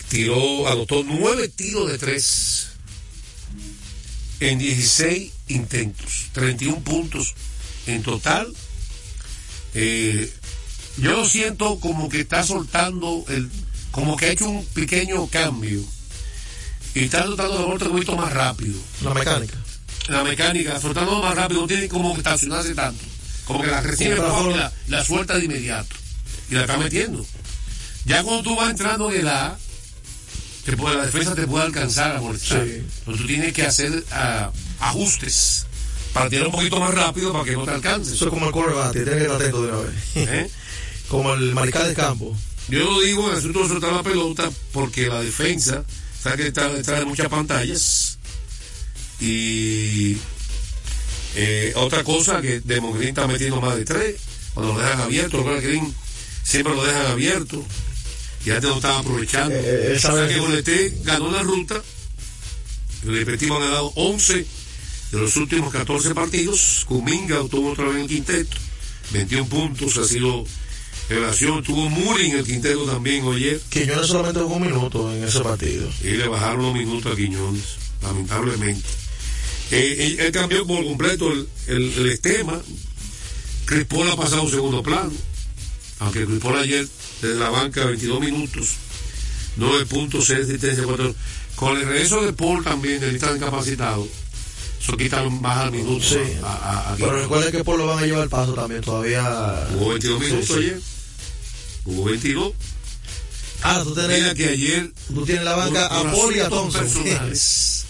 tiró, 0.08 0.68
anotó 0.68 1.04
nueve 1.04 1.50
tiros 1.50 1.92
de 1.92 1.98
tres 1.98 2.69
en 4.40 4.60
16 4.60 5.32
intentos, 5.48 6.28
31 6.34 6.80
puntos 6.80 7.36
en 7.88 8.04
total. 8.04 8.54
Eh, 9.74 10.32
yo 10.98 11.26
siento 11.26 11.80
como 11.80 12.10
que 12.10 12.22
está 12.22 12.44
soltando, 12.44 13.24
el, 13.30 13.50
como 13.92 14.18
que 14.18 14.28
ha 14.28 14.32
hecho 14.32 14.50
un 14.50 14.66
pequeño 14.66 15.28
cambio 15.28 15.84
y 16.96 17.06
está 17.06 17.24
soltando 17.24 17.60
la 17.60 17.66
vuelta 17.66 17.86
un 17.86 17.92
poquito 17.92 18.16
más 18.16 18.34
rápido. 18.34 18.80
La 19.04 19.14
mecánica. 19.14 19.58
La 20.08 20.24
mecánica, 20.24 20.80
soltando 20.80 21.22
más 21.22 21.36
rápido, 21.36 21.62
no 21.62 21.68
tiene 21.68 21.88
como 21.88 22.14
que 22.14 22.20
estacionarse 22.20 22.74
tanto. 22.74 23.04
como 23.46 23.62
que 23.62 23.68
la 23.68 23.82
recibe 23.82 24.16
que 24.16 24.22
la 24.22 24.42
la, 24.42 24.74
la 24.88 25.06
suelta 25.06 25.38
de 25.38 25.46
inmediato. 25.46 25.96
Y 26.50 26.56
la 26.56 26.62
está 26.62 26.78
metiendo. 26.78 27.26
Ya 28.06 28.24
cuando 28.24 28.44
tú 28.44 28.56
vas 28.56 28.72
entrando 28.72 29.12
en 29.12 29.22
el 29.22 29.28
A, 29.28 29.58
te 30.72 30.78
puede, 30.78 30.98
la 30.98 31.06
defensa 31.06 31.36
te 31.36 31.48
puede 31.48 31.66
alcanzar 31.66 32.16
a 32.16 32.22
molestar. 32.22 32.66
Sí. 32.66 32.84
Pero 33.06 33.18
tú 33.18 33.26
tienes 33.26 33.54
que 33.54 33.64
hacer 33.64 34.04
ah, 34.12 34.52
ajustes 34.80 35.66
para 36.14 36.30
tirar 36.30 36.48
un 36.48 36.52
poquito 36.52 36.80
más 36.80 36.94
rápido 36.94 37.32
para 37.32 37.46
que 37.46 37.54
no 37.54 37.66
te 37.66 37.72
alcance. 37.72 38.14
Eso 38.14 38.26
es 38.26 38.30
como 38.30 38.48
el 38.48 38.52
quarterback, 38.52 38.92
tienes 38.92 39.14
que 39.14 39.22
estar 39.22 39.36
atento 39.36 39.64
de 39.64 39.72
una 39.72 39.82
vez. 39.82 39.96
¿Eh? 40.16 40.50
Como 41.08 41.34
el 41.34 41.54
mariscal 41.54 41.88
de 41.88 41.94
campo. 41.94 42.36
Yo 42.68 42.84
lo 42.84 43.02
digo 43.02 43.26
en 43.26 43.32
el 43.32 43.40
asunto 43.40 43.64
de 43.64 43.68
soltar 43.70 43.94
la 43.94 44.04
pelota 44.04 44.50
porque 44.72 45.08
la 45.08 45.22
defensa, 45.22 45.84
sabe 46.22 46.38
que 46.38 46.48
está 46.48 46.70
detrás 46.70 47.00
de 47.00 47.06
muchas 47.06 47.28
pantallas. 47.28 48.20
Y 49.20 50.18
eh, 51.36 51.74
otra 51.76 52.04
cosa 52.04 52.42
que 52.42 52.62
Demon 52.62 52.94
Green 52.94 53.10
está 53.10 53.28
metiendo 53.28 53.60
más 53.60 53.76
de 53.76 53.86
tres, 53.86 54.18
cuando 54.54 54.74
lo 54.74 54.80
dejan 54.80 55.02
abierto, 55.02 55.44
Robert 55.44 55.64
Green 55.64 55.94
siempre 56.44 56.76
lo 56.76 56.84
dejan 56.84 57.08
abierto. 57.08 57.66
Y 58.46 58.52
antes 58.52 58.70
no 58.70 58.76
estaba 58.76 59.00
aprovechando. 59.00 59.56
Eh, 59.56 59.62
eh, 59.64 59.92
él 59.94 60.00
sabe 60.00 60.22
Sabe 60.22 60.34
que 60.34 60.40
Boleté 60.40 60.98
ganó 61.04 61.32
la 61.32 61.42
ruta. 61.42 61.82
El 63.06 63.16
respectivo 63.16 63.58
ha 63.58 63.60
ganado 63.60 63.92
11 63.96 64.46
de 65.12 65.20
los 65.20 65.36
últimos 65.38 65.72
14 65.72 66.14
partidos. 66.14 66.86
Kuminga 66.88 67.38
tuvo 67.50 67.72
otra 67.72 67.86
vez 67.86 67.96
en 67.96 68.02
el 68.02 68.08
quinteto. 68.08 68.58
21 69.12 69.48
puntos, 69.48 69.98
ha 69.98 70.06
sido 70.06 70.46
revelación. 71.10 71.64
Tuvo 71.64 71.90
Muri 71.90 72.28
en 72.28 72.38
el 72.38 72.46
quinteto 72.46 72.86
también 72.86 73.28
ayer. 73.28 73.60
Quiñones 73.70 74.08
solamente 74.08 74.40
jugó 74.42 74.56
un 74.56 74.62
minuto 74.68 75.14
en 75.14 75.24
ese 75.24 75.40
partido. 75.42 75.90
Y 76.04 76.12
le 76.12 76.28
bajaron 76.28 76.62
los 76.62 76.74
minutos 76.74 77.12
a 77.12 77.16
Quiñones, 77.16 77.64
lamentablemente. 78.02 78.88
Eh, 79.72 79.96
él, 80.00 80.20
él 80.20 80.32
cambió 80.32 80.66
por 80.66 80.84
completo 80.84 81.32
el, 81.32 81.48
el, 81.68 81.94
el 81.94 82.10
esquema. 82.12 82.62
Chris 83.66 83.86
Paul 83.86 84.10
ha 84.10 84.16
pasado 84.16 84.42
a 84.42 84.46
un 84.46 84.52
segundo 84.52 84.82
plano. 84.82 85.12
Aunque 86.00 86.26
Chris 86.26 86.40
Paul 86.40 86.58
ayer, 86.58 86.88
desde 87.22 87.40
la 87.40 87.50
banca, 87.50 87.86
22 87.86 88.20
minutos, 88.20 88.70
9 89.58 89.86
puntos, 89.86 90.26
6 90.26 90.40
asistencias, 90.46 90.86
4. 90.86 91.14
Con 91.56 91.78
el 91.78 91.86
regreso 91.86 92.22
de 92.22 92.32
Paul 92.34 92.64
también, 92.64 93.00
de 93.02 93.12
lista 93.12 93.30
de 93.32 93.38
incapacitado, 93.38 94.08
eso 94.82 94.96
quita 94.98 95.22
baja 95.30 95.66
el 95.66 95.72
minuto. 95.72 96.06
Sí. 96.06 96.18
a- 96.42 96.48
a- 96.48 96.94
a 96.94 96.96
Pero 96.96 97.20
recuerden 97.22 97.52
que 97.52 97.64
por 97.66 97.78
lo 97.78 97.86
van 97.88 98.00
a 98.04 98.06
llevar 98.06 98.24
el 98.24 98.30
paso 98.30 98.54
también 98.54 98.82
todavía. 98.82 99.68
Jugó 99.74 99.90
22 99.90 100.20
minutos 100.22 100.46
Sí, 100.48 100.54
sí. 100.54 100.60
ayer. 100.60 100.82
Jugó 101.84 102.04
22. 102.06 102.54
Ah, 103.62 103.82
tú 103.84 103.90
Mira 103.94 104.08
tienes, 104.08 104.34
que 104.36 104.48
ayer 104.50 104.92
tú 105.14 105.26
tienes 105.26 105.44
la 105.44 105.56
banca 105.56 105.90
por, 105.90 106.08
a 106.08 106.12
Paul 106.14 106.36
y 106.36 106.40
a 106.40 106.48
Thompson. 106.50 106.82
personales. 106.82 107.86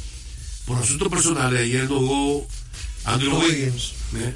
Por 0.65 0.77
asuntos 0.79 1.07
personales, 1.09 1.61
ayer 1.61 1.83
no 1.87 1.99
jugó 1.99 2.47
Andrew. 3.05 3.37
Wiggins. 3.39 3.93
¿eh? 4.15 4.33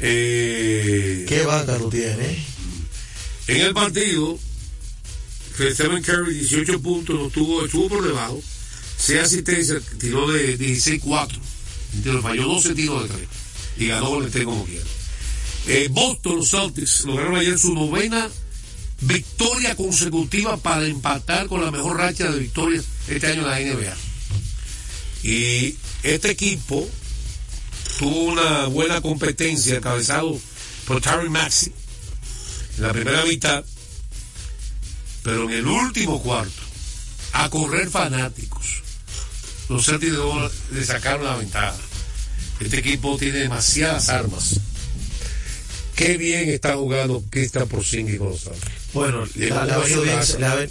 Eh, 0.00 1.24
¿Qué 1.28 1.42
banca 1.44 1.78
tú 1.78 1.88
tienes? 1.88 2.38
En 3.46 3.60
el 3.60 3.74
partido, 3.74 4.38
Stephen 5.56 6.02
Curry, 6.02 6.34
18 6.34 6.80
puntos, 6.80 7.16
no 7.16 7.28
tuvo, 7.28 7.64
estuvo 7.64 7.88
por 7.88 8.06
debajo. 8.06 8.42
6 8.98 9.20
asistencias, 9.20 9.82
tiró 9.98 10.30
de 10.30 10.58
16-4. 10.58 11.38
Entiendo, 11.94 12.22
Falló 12.22 12.44
12 12.44 12.74
tiros 12.74 13.02
de 13.02 13.14
3. 13.14 13.28
Y 13.78 13.86
ganó 13.88 14.22
el 14.22 14.30
3 14.30 14.44
como 14.44 14.64
quiera. 14.64 14.84
Eh, 15.66 15.88
Boston, 15.90 16.36
los 16.36 16.50
Celtics, 16.50 17.04
lograron 17.04 17.36
ayer 17.36 17.58
su 17.58 17.74
novena 17.74 18.28
victoria 19.00 19.76
consecutiva 19.76 20.56
para 20.56 20.86
empatar 20.86 21.46
con 21.46 21.62
la 21.62 21.70
mejor 21.70 21.98
racha 21.98 22.30
de 22.30 22.38
victorias 22.38 22.84
este 23.08 23.26
año 23.26 23.42
en 23.42 23.48
la 23.48 23.60
NBA. 23.60 23.96
Y 25.22 25.76
este 26.02 26.30
equipo 26.30 26.88
tuvo 27.98 28.24
una 28.32 28.66
buena 28.66 29.00
competencia 29.00 29.76
encabezado 29.76 30.38
por 30.86 31.00
Terry 31.00 31.30
Maxi 31.30 31.72
en 32.76 32.82
la 32.82 32.92
primera 32.92 33.24
mitad, 33.24 33.64
pero 35.22 35.44
en 35.44 35.50
el 35.56 35.66
último 35.66 36.22
cuarto, 36.22 36.62
a 37.32 37.48
correr 37.50 37.90
fanáticos, 37.90 38.82
los 39.68 39.84
Celtics 39.86 40.12
le 40.72 40.84
sacaron 40.84 41.24
la 41.24 41.36
ventaja. 41.36 41.76
Este 42.60 42.78
equipo 42.78 43.16
tiene 43.18 43.38
demasiadas 43.40 44.08
armas. 44.08 44.60
Qué 45.96 46.16
bien 46.16 46.48
está 46.50 46.74
jugando 46.76 47.22
Cristian 47.30 47.68
Porzingis 47.68 48.18
con 48.18 48.30
los 48.30 48.40
Celtics. 48.42 48.72
Bueno, 48.92 49.26
le, 49.34 49.50
ha 49.52 49.64
venido 49.78 50.02
bien, 50.02 50.18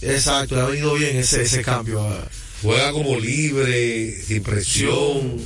exacto, 0.01 0.55
le 0.55 0.61
ha 0.61 0.65
venido 0.65 0.93
bien 0.95 1.17
ese, 1.17 1.41
ese 1.43 1.61
cambio. 1.61 2.05
Juega 2.61 2.91
como 2.93 3.19
libre, 3.19 4.21
sin 4.25 4.41
presión. 4.43 5.41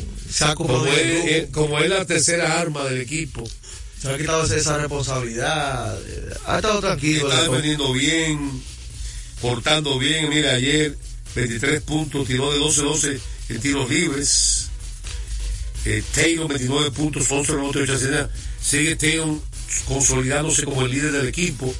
Como 0.55 0.85
él, 0.85 1.09
él- 1.29 1.49
como 1.51 1.79
es 1.79 1.89
la 1.89 2.05
tercera 2.05 2.59
arma 2.59 2.83
del 2.85 3.01
equipo. 3.01 3.43
Se 4.01 4.09
ha 4.11 4.17
quitado 4.17 4.43
esa 4.43 4.77
responsabilidad. 4.77 5.99
eh, 6.05 6.33
Ha 6.45 6.57
estado 6.57 6.79
tranquilo. 6.79 7.29
Está 7.29 7.43
defendiendo 7.43 7.91
bien, 7.93 8.61
portando 9.41 9.97
bien. 9.97 10.29
Mira, 10.29 10.51
ayer 10.51 10.97
23 11.35 11.81
puntos, 11.81 12.27
tiró 12.27 12.51
de 12.51 12.59
12-12 12.59 13.19
en 13.49 13.59
tiros 13.59 13.89
libres. 13.89 14.69
Eh, 15.85 16.03
Taylor 16.13 16.47
29 16.47 16.91
puntos, 16.91 17.29
11 17.31 17.51
rebotes, 17.53 17.83
8 17.83 17.93
asistencias. 17.93 18.29
Sigue 18.61 18.95
Taylor 18.95 19.37
consolidándose 19.87 20.63
como 20.63 20.81
el 20.83 20.91
líder 20.91 21.11
del 21.13 21.27
equipo. 21.27 21.73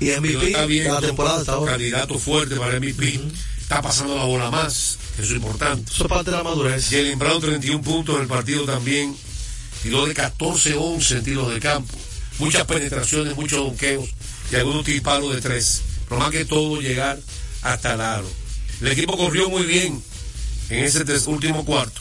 Y 0.00 0.10
Y 0.10 0.16
MVP 0.20 0.46
está 0.48 0.66
viendo, 0.66 0.94
la 0.94 1.00
temporada 1.00 1.38
hasta 1.40 1.52
ahora. 1.52 1.72
candidato 1.72 2.18
fuerte 2.18 2.56
para 2.56 2.78
MVP. 2.78 3.20
Está 3.60 3.80
pasando 3.80 4.16
la 4.16 4.24
bola 4.24 4.50
más, 4.50 4.98
eso 5.14 5.22
es 5.22 5.30
importante. 5.30 5.90
Eso 5.90 6.04
es 6.04 6.08
parte 6.10 6.30
de 6.30 6.36
la 6.36 6.42
madurez. 6.42 6.88
Jalen 6.90 7.18
Brown 7.18 7.40
31 7.40 7.82
puntos 7.82 8.16
en 8.16 8.22
el 8.22 8.28
partido 8.28 8.64
también. 8.64 9.16
Tiró 9.84 10.06
de 10.06 10.14
14-11 10.14 11.18
en 11.18 11.24
tiros 11.24 11.52
de 11.54 11.60
campo. 11.60 11.94
Muchas 12.40 12.64
penetraciones, 12.66 13.36
muchos 13.36 13.58
donqueos 13.60 14.08
y 14.50 14.56
algunos 14.56 14.84
disparos 14.84 15.32
de 15.34 15.40
tres. 15.40 15.82
Pero 16.08 16.20
más 16.20 16.30
que 16.32 16.44
todo 16.44 16.80
llegar 16.80 17.20
hasta 17.62 17.94
el 17.94 18.00
aro. 18.00 18.28
El 18.80 18.88
equipo 18.88 19.16
corrió 19.16 19.48
muy 19.48 19.62
bien 19.64 20.02
en 20.70 20.84
ese 20.84 21.04
tres- 21.04 21.26
último 21.28 21.64
cuarto. 21.64 22.00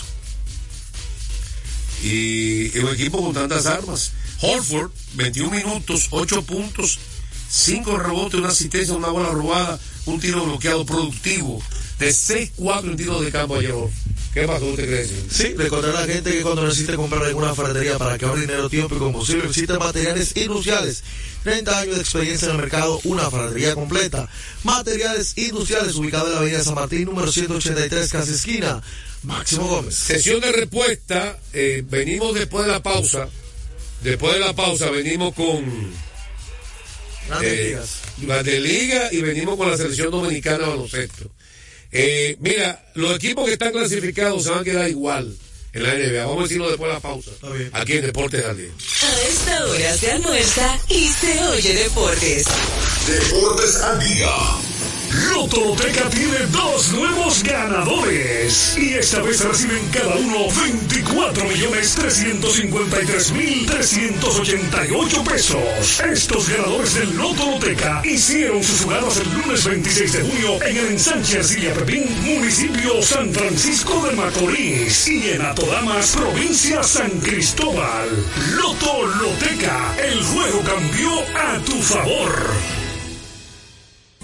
Y 2.02 2.76
el 2.78 2.88
equipo 2.90 3.22
con 3.24 3.34
tantas 3.34 3.66
armas. 3.66 4.12
Horford, 4.42 4.92
21 5.14 5.52
minutos, 5.56 6.08
8 6.12 6.42
puntos, 6.44 7.00
5 7.50 7.98
rebotes, 7.98 8.40
una 8.40 8.50
asistencia, 8.50 8.94
una 8.96 9.10
bola 9.10 9.30
robada, 9.30 9.80
un 10.06 10.20
tiro 10.20 10.44
bloqueado 10.46 10.86
productivo. 10.86 11.62
De 12.00 12.10
6-4 12.10 12.92
en 12.92 12.98
tiros 12.98 13.24
de 13.24 13.32
campo 13.32 13.56
ayer. 13.56 13.72
Horford. 13.72 13.92
¿Qué 14.34 14.48
pasó? 14.48 14.66
¿Usted 14.66 14.88
cree? 14.88 15.08
Sí, 15.30 15.54
recordar 15.56 15.96
a 15.96 16.02
la 16.02 16.12
gente 16.12 16.32
que 16.32 16.42
cuando 16.42 16.66
necesite 16.66 16.96
comprar 16.96 17.24
alguna 17.24 17.54
ferretería 17.54 18.00
para 18.00 18.18
que 18.18 18.26
ahorre 18.26 18.42
dinero, 18.42 18.68
tiempo 18.68 18.96
y 18.96 19.00
combustible, 19.00 19.48
visite 19.48 19.78
materiales 19.78 20.36
industriales. 20.36 21.04
30 21.44 21.80
años 21.80 21.96
de 21.96 22.02
experiencia 22.02 22.46
en 22.48 22.52
el 22.56 22.58
mercado, 22.58 23.00
una 23.04 23.30
ferretería 23.30 23.76
completa. 23.76 24.28
Materiales 24.64 25.38
industriales 25.38 25.96
ubicado 25.96 26.28
en 26.28 26.34
la 26.34 26.40
avenida 26.40 26.64
San 26.64 26.74
Martín, 26.74 27.06
número 27.06 27.32
183, 27.32 28.12
casi 28.12 28.34
esquina. 28.34 28.82
Máximo 29.22 29.68
Gómez. 29.68 29.94
Sesión 29.96 30.42
de 30.42 30.52
respuesta. 30.52 31.38
eh, 31.54 31.84
venimos 31.88 32.34
después 32.34 32.66
de 32.66 32.72
la 32.72 32.82
pausa. 32.82 33.30
Después 34.02 34.34
de 34.34 34.40
la 34.40 34.54
pausa 34.54 34.90
venimos 34.90 35.34
con 35.36 35.64
Grandes 37.30 37.52
eh, 37.54 37.64
ligas. 37.66 37.90
Grandes 38.18 38.62
Ligas 38.62 39.14
y 39.14 39.22
venimos 39.22 39.58
con 39.58 39.70
la 39.70 39.78
selección 39.78 40.12
dominicana 40.12 40.58
de 40.60 40.70
baloncesto. 40.70 41.32
Eh, 41.94 42.36
mira, 42.40 42.84
los 42.96 43.16
equipos 43.16 43.46
que 43.46 43.54
están 43.54 43.72
clasificados 43.72 44.44
se 44.44 44.50
van 44.50 44.60
a 44.60 44.64
quedar 44.64 44.90
igual 44.90 45.36
en 45.74 45.84
la 45.84 45.94
NBA. 45.94 46.26
Vamos 46.26 46.40
a 46.40 46.44
decirlo 46.44 46.70
después 46.70 46.90
de 46.90 46.94
la 46.94 47.00
pausa. 47.00 47.32
bien. 47.56 47.70
Aquí 47.74 47.94
en 47.94 48.06
Deportes 48.08 48.46
al 48.46 48.58
Día. 48.58 48.70
A 49.02 49.22
esta 49.30 49.66
hora 49.66 49.98
se 49.98 50.12
almuerza 50.12 50.80
y 50.90 51.08
se 51.08 51.44
oye 51.46 51.74
deportes. 51.74 52.46
Deportes 53.08 53.76
al 53.82 54.00
día. 54.00 54.28
Lotoloteca 55.14 56.10
tiene 56.10 56.40
dos 56.52 56.92
nuevos 56.94 57.44
ganadores. 57.44 58.76
Y 58.78 58.94
esta 58.96 59.22
vez 59.22 59.44
reciben 59.44 59.88
cada 59.90 60.16
uno 60.16 60.48
24 60.50 61.46
millones 61.46 61.94
353 61.96 63.32
mil 63.34 63.66
388 63.68 65.24
pesos. 65.24 66.00
Estos 66.00 66.50
ganadores 66.50 66.96
del 66.96 67.16
Lotoloteca 67.16 68.02
hicieron 68.04 68.64
sus 68.64 68.82
jugadas 68.82 69.18
el 69.18 69.32
lunes 69.34 69.64
26 69.64 70.14
de 70.14 70.22
junio 70.22 70.64
en 70.64 70.78
el 70.78 70.86
ensanche 70.88 71.38
Arcilla 71.38 71.74
Pepín, 71.74 72.06
municipio 72.24 73.02
San 73.04 73.32
Francisco 73.32 74.04
de 74.08 74.16
Macorís. 74.16 75.08
Y 75.08 75.30
en 75.30 75.44
Atodamas, 75.44 76.16
provincia 76.16 76.82
San 76.82 77.12
Cristóbal. 77.20 78.10
Lotoloteca, 78.56 79.96
el 80.04 80.24
juego 80.24 80.62
cambió 80.62 81.12
a 81.38 81.60
tu 81.60 81.80
favor. 81.82 82.83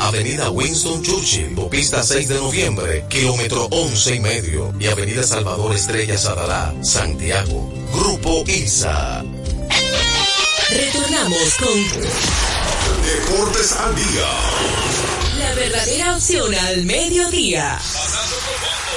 Avenida 0.00 0.50
Winston 0.50 1.02
Churchill, 1.02 1.54
Pista 1.70 2.02
6 2.02 2.28
de 2.28 2.34
noviembre, 2.36 3.04
kilómetro 3.08 3.66
11 3.70 4.14
y 4.14 4.20
medio, 4.20 4.74
y 4.80 4.86
Avenida 4.86 5.22
Salvador 5.22 5.74
Estrella 5.74 6.16
Sadalá, 6.16 6.74
Santiago. 6.82 7.70
Grupo 7.92 8.42
ILSA. 8.46 9.22
Retornamos 10.70 11.54
con 11.58 11.76
Deportes 13.04 13.72
al 13.72 13.94
día. 13.94 14.28
la 15.38 15.54
verdadera 15.54 16.16
opción 16.16 16.54
al 16.54 16.84
mediodía. 16.84 17.78
Pasando 17.78 18.36
por 18.36 18.56
fondo. 18.64 18.96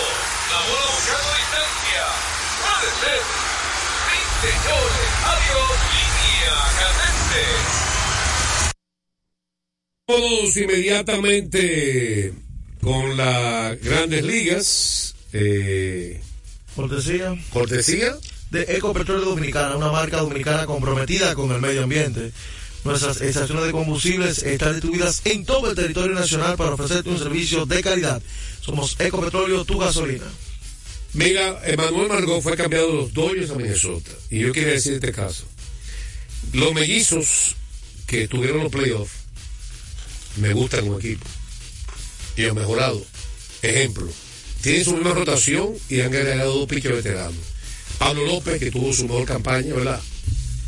La 0.52 0.60
bola 0.70 0.88
buscando 0.96 1.30
distancia. 1.36 2.04
Puede 2.63 2.89
ser. 3.02 3.22
Sí, 4.08 4.20
señores. 4.42 5.10
Adiós. 5.34 5.72
Línea 5.94 6.56
candente. 6.80 7.44
Vamos 10.06 10.58
inmediatamente 10.58 12.34
con 12.82 13.16
las 13.16 13.80
grandes 13.80 14.22
ligas. 14.26 15.16
Eh, 15.32 16.20
Cortesía. 16.76 17.34
cortesía. 17.54 18.13
de 18.52 18.63
Ecopetróleo 18.63 19.24
Dominicana, 19.24 19.78
una 19.78 19.94
marca 19.94 20.18
dominicana 20.18 20.66
comprometida 20.66 21.34
con 21.36 21.50
el 21.54 21.62
medio 21.62 21.84
ambiente. 21.84 22.34
Nuestras 22.84 23.22
estaciones 23.22 23.63
de 23.63 23.72
combustibles 23.72 24.44
están 24.44 24.74
distribuidas 24.74 25.22
en 25.24 25.46
todo 25.46 25.70
el 25.70 25.76
territorio 25.78 26.13
nacional 26.13 26.58
para 26.58 26.74
ofrecerte 26.74 27.10
un 27.10 27.18
servicio 27.18 27.66
de 27.66 27.82
calidad. 27.82 28.22
Somos 28.60 29.00
Ecopetróleo, 29.00 29.63
tu 29.63 29.78
gasolina. 29.80 30.26
Mira, 31.13 31.62
Emanuel 31.63 32.10
Margot 32.10 32.42
fue 32.42 32.58
cambiado 32.58 32.88
de 32.88 32.94
los 32.96 33.13
Dodgers 33.13 33.52
a 33.52 33.56
Minnesota. 33.56 34.12
Y 34.30 34.39
yo 34.39 34.52
quería 34.52 34.74
decir 34.74 34.96
este 34.96 35.13
caso. 35.13 35.46
Los 36.52 36.74
mellizos 36.74 37.56
que 38.06 38.28
tuvieron 38.28 38.63
los 38.63 38.72
playoffs 38.72 39.22
me 40.38 40.54
gustan 40.54 40.82
como 40.82 41.00
equipo. 41.00 41.26
Y 42.36 42.46
han 42.46 42.56
mejorado. 42.56 43.04
Ejemplo, 43.62 44.08
tienen 44.62 44.86
su 44.86 44.93
misma 44.93 45.13
rotación 45.13 45.74
y 45.89 46.02
han 46.02 46.13
agregado 46.15 46.54
dos 46.54 46.67
pitchers 46.67 46.96
veteranos. 46.96 47.36
Pablo 47.98 48.26
López, 48.26 48.60
que 48.60 48.72
tuvo 48.72 48.93
su 48.93 49.04
mejor 49.04 49.26
campaña, 49.26 49.74
¿verdad? 49.74 50.02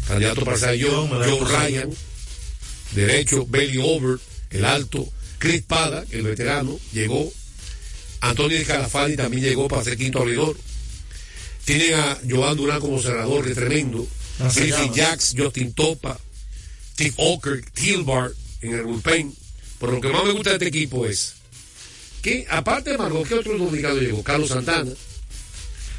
Candidato 0.07 0.45
para 0.45 0.57
ser 0.57 0.75
yo, 0.75 1.07
Joe. 1.07 1.39
Ryan, 1.39 1.89
derecho, 2.91 3.45
Bailey 3.47 3.79
Over, 3.83 4.19
el 4.51 4.65
alto, 4.65 5.07
Chris 5.39 5.63
Pada, 5.63 6.05
el 6.11 6.23
veterano, 6.23 6.79
llegó. 6.93 7.31
Antonio 8.21 8.57
de 8.57 8.65
Calafani 8.65 9.15
también 9.15 9.43
llegó 9.43 9.67
para 9.67 9.83
ser 9.83 9.97
quinto 9.97 10.19
abridor. 10.19 10.55
Tienen 11.65 11.95
a 11.95 12.19
Joan 12.29 12.57
Durán 12.57 12.79
como 12.79 13.01
cerrador, 13.01 13.43
que 13.43 13.51
es 13.51 13.55
tremendo. 13.55 14.07
Ah, 14.39 14.51
Griffin. 14.53 14.93
Jacks, 14.93 15.33
Justin 15.37 15.73
Topa, 15.73 16.19
Steve 16.93 17.13
Oker, 17.17 17.63
Tilbar 17.71 18.31
en 18.61 18.73
el 18.73 18.83
bullpen. 18.83 19.33
Pero 19.79 19.91
lo 19.93 20.01
que 20.01 20.09
más 20.09 20.23
me 20.23 20.31
gusta 20.31 20.51
de 20.51 20.55
este 20.55 20.67
equipo 20.67 21.05
es 21.05 21.33
que, 22.21 22.45
aparte 22.49 22.91
de 22.91 22.97
Margot, 22.97 23.27
¿qué 23.27 23.35
otro 23.35 23.57
dominicano 23.57 23.95
llegó? 23.99 24.23
Carlos 24.23 24.49
Santana. 24.49 24.91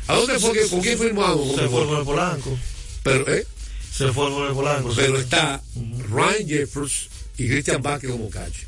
¿A 0.08 0.14
dónde 0.14 0.38
fue? 0.38 0.66
¿Con 0.68 0.80
quién 0.80 0.98
firmamos? 0.98 1.54
Se 1.56 1.68
fue 1.68 1.86
con 1.86 1.98
el 1.98 2.04
Polanco. 2.04 2.58
Pero, 3.02 3.32
¿eh? 3.34 3.46
Se 3.92 4.12
fue 4.12 4.30
con 4.30 4.46
el 4.46 4.52
Polanco. 4.54 4.92
Pero 4.96 5.18
está 5.18 5.62
Ryan 6.10 6.46
Jeffers 6.48 7.08
y 7.38 7.48
Christian 7.48 7.82
Vázquez 7.82 8.10
como 8.10 8.30
catcher. 8.30 8.66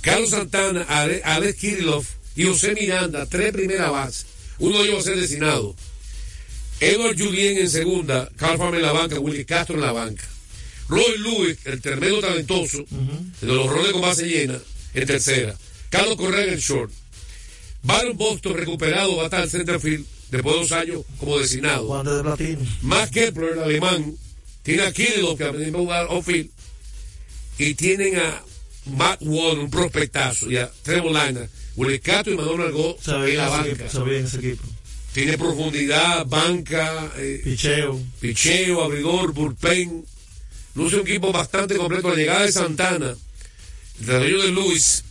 Carlos 0.00 0.30
Santana, 0.30 0.82
Ale- 0.88 1.22
Alex 1.24 1.58
Kirillov 1.58 2.04
y 2.34 2.44
José 2.46 2.74
Miranda, 2.74 3.26
tres 3.26 3.52
primeras 3.52 3.90
bases. 3.92 4.26
Uno 4.58 4.78
de 4.78 4.84
ellos 4.84 4.96
va 4.96 5.00
a 5.00 5.04
ser 5.04 5.16
designado. 5.16 5.74
Edward 6.80 7.16
Julien 7.16 7.58
en 7.58 7.70
segunda, 7.70 8.28
Carl 8.36 8.58
Farmer 8.58 8.80
en 8.80 8.86
la 8.86 8.92
banca, 8.92 9.18
Willy 9.20 9.44
Castro 9.44 9.76
en 9.76 9.82
la 9.82 9.92
banca. 9.92 10.24
Roy 10.92 11.18
Lewis, 11.18 11.58
el 11.64 11.80
tremendo 11.80 12.20
talentoso, 12.20 12.84
de 13.40 13.46
los 13.46 13.66
roles 13.66 13.92
con 13.92 14.02
base 14.02 14.26
llena, 14.26 14.58
en 14.92 15.06
tercera. 15.06 15.56
Carlos 15.88 16.16
Correa 16.16 16.44
en 16.44 16.52
el 16.52 16.60
short. 16.60 16.92
Byron 17.82 18.16
Boston 18.18 18.58
recuperado 18.58 19.16
va 19.16 19.22
a 19.22 19.24
estar 19.24 19.40
al 19.40 19.48
center 19.48 19.80
field 19.80 20.04
después 20.30 20.54
de 20.54 20.60
dos 20.60 20.72
años 20.72 21.02
como 21.16 21.38
designado. 21.38 21.86
Guante 21.86 22.10
de 22.10 22.22
platino. 22.22 22.60
Max 22.82 23.10
Kepler, 23.10 23.52
el 23.54 23.60
alemán, 23.60 24.14
tiene 24.62 24.82
a 24.82 24.92
Kirillov 24.92 25.38
que 25.38 25.44
aprendió 25.44 25.74
a 25.78 25.80
jugar 25.80 26.06
off-field, 26.10 26.50
y 27.58 27.74
tienen 27.74 28.18
a 28.18 28.42
Matt 28.94 29.22
Wall, 29.22 29.60
un 29.60 29.70
prospectazo, 29.70 30.50
y 30.50 30.58
a 30.58 30.70
Trevor 30.82 31.12
Liner, 31.12 31.48
Castro 32.02 32.34
y 32.34 32.36
Manuel 32.36 32.74
Se 33.00 33.10
en 33.12 33.36
la 33.38 33.44
en 33.46 33.50
banca. 33.50 33.84
equipo. 33.86 34.06
En 34.06 34.24
ese 34.26 34.36
equipo. 34.36 34.62
Tiene 35.14 35.38
profundidad, 35.38 36.26
banca, 36.26 37.12
eh, 37.16 37.40
Picheo. 37.42 37.98
picheo, 38.20 38.82
abridor, 38.82 39.32
bullpen. 39.32 40.04
Luce 40.74 40.96
un 40.96 41.02
equipo 41.02 41.32
bastante 41.32 41.76
completo. 41.76 42.10
La 42.10 42.16
llegada 42.16 42.42
de 42.42 42.52
Santana, 42.52 43.14
el 44.00 44.06
desarrollo 44.06 44.42
de 44.42 44.48
Luis 44.48 45.04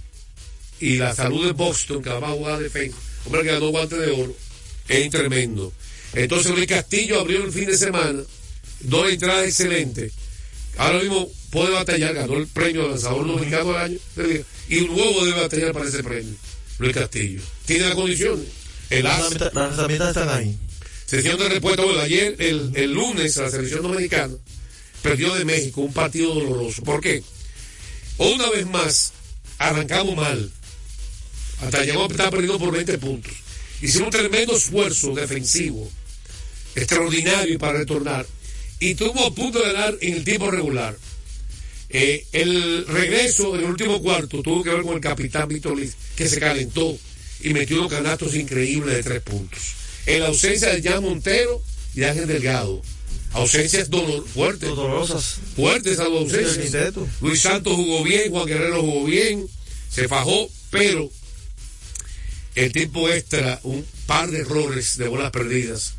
y 0.80 0.98
la 0.98 1.14
salud 1.14 1.46
de 1.46 1.52
Boston, 1.52 2.02
que 2.02 2.10
va 2.10 2.30
a 2.30 2.32
jugar 2.32 2.60
defensa, 2.60 2.98
hombre 3.26 3.44
que 3.44 3.52
ganó 3.52 3.70
guante 3.70 3.98
de 3.98 4.12
oro, 4.12 4.36
es 4.88 5.10
tremendo. 5.12 5.72
Entonces 6.14 6.52
Luis 6.52 6.68
Castillo 6.68 7.20
abrió 7.20 7.44
el 7.44 7.52
fin 7.52 7.66
de 7.66 7.78
semana, 7.78 8.22
dos 8.80 9.10
entradas 9.10 9.46
excelentes. 9.46 10.12
Ahora 10.78 11.00
mismo 11.00 11.30
puede 11.52 11.72
batallar, 11.72 12.16
ganó 12.16 12.38
el 12.38 12.48
premio 12.48 12.84
de 12.84 12.90
lanzador 12.90 13.28
dominicano 13.28 13.74
del 13.74 13.78
año, 13.78 14.00
y 14.68 14.80
luego 14.82 15.26
debe 15.26 15.42
batallar 15.42 15.74
para 15.74 15.88
ese 15.88 16.04
premio. 16.04 16.34
Luis 16.80 16.96
Castillo. 16.96 17.42
Tiene 17.68 17.86
las 17.86 17.96
condiciones. 17.96 18.48
El 18.90 19.04
las 19.04 19.32
herramientas 19.32 20.10
están 20.10 20.30
ahí. 20.30 20.58
Sesión 21.06 21.38
de 21.38 21.50
respuesta. 21.50 21.84
Bueno, 21.84 22.00
ayer, 22.00 22.36
el, 22.40 22.72
el 22.74 22.92
lunes, 22.92 23.38
la 23.38 23.52
selección 23.52 23.84
dominicana 23.84 24.34
perdió 25.02 25.34
de 25.36 25.46
México 25.46 25.82
un 25.82 25.94
partido 25.94 26.34
doloroso. 26.34 26.84
¿Por 26.84 27.02
qué? 27.02 27.24
Una 28.18 28.50
vez 28.50 28.68
más, 28.68 29.14
arrancamos 29.58 30.16
mal. 30.16 30.52
Hasta 31.62 31.84
llegó 31.84 32.04
a 32.04 32.08
estar 32.08 32.30
perdiendo 32.30 32.60
por 32.60 32.72
20 32.72 32.98
puntos. 32.98 33.34
Hicimos 33.82 34.08
un 34.08 34.12
tremendo 34.12 34.56
esfuerzo 34.56 35.14
defensivo, 35.14 35.90
extraordinario 36.76 37.58
para 37.58 37.80
retornar. 37.80 38.26
Y 38.80 38.96
tuvo 38.96 39.28
a 39.28 39.34
punto 39.34 39.60
de 39.60 39.74
ganar 39.74 39.98
en 40.02 40.14
el 40.14 40.24
tiempo 40.24 40.50
regular. 40.50 40.98
Eh, 41.90 42.26
el 42.32 42.86
regreso 42.88 43.56
en 43.56 43.64
el 43.64 43.70
último 43.70 44.02
cuarto 44.02 44.42
tuvo 44.42 44.64
que 44.64 44.70
ver 44.70 44.82
con 44.84 44.96
el 44.96 45.02
capitán 45.02 45.48
Víctor 45.48 45.78
Liz, 45.78 45.96
que 46.16 46.28
se 46.28 46.40
calentó 46.40 46.98
y 47.42 47.54
metió 47.54 47.78
unos 47.78 47.92
canastos 47.92 48.34
increíbles 48.36 48.96
de 48.96 49.04
tres 49.04 49.22
puntos. 49.22 49.60
En 50.06 50.22
la 50.22 50.28
ausencia 50.28 50.70
de 50.74 50.82
Jan 50.82 51.04
Montero 51.04 51.62
y 51.94 52.04
Ángel 52.04 52.28
Delgado. 52.28 52.82
Ausencias 53.34 53.90
dolor, 53.90 54.28
fuertes. 54.28 54.70
Dolorosas. 54.70 55.40
Fuertes 55.56 56.00
a 56.00 56.04
las 56.04 56.12
ausencias. 56.12 56.94
Luis 57.22 57.42
Santos 57.42 57.74
jugó 57.76 58.04
bien, 58.04 58.30
Juan 58.32 58.46
Guerrero 58.46 58.82
jugó 58.82 59.06
bien, 59.06 59.48
se 59.90 60.08
fajó, 60.08 60.50
pero 60.70 61.10
el 62.56 62.72
tiempo 62.74 63.10
extra, 63.10 63.60
un 63.64 63.86
par 64.06 64.30
de 64.30 64.40
errores 64.40 64.98
de 64.98 65.08
bolas 65.08 65.32
perdidas. 65.32 65.94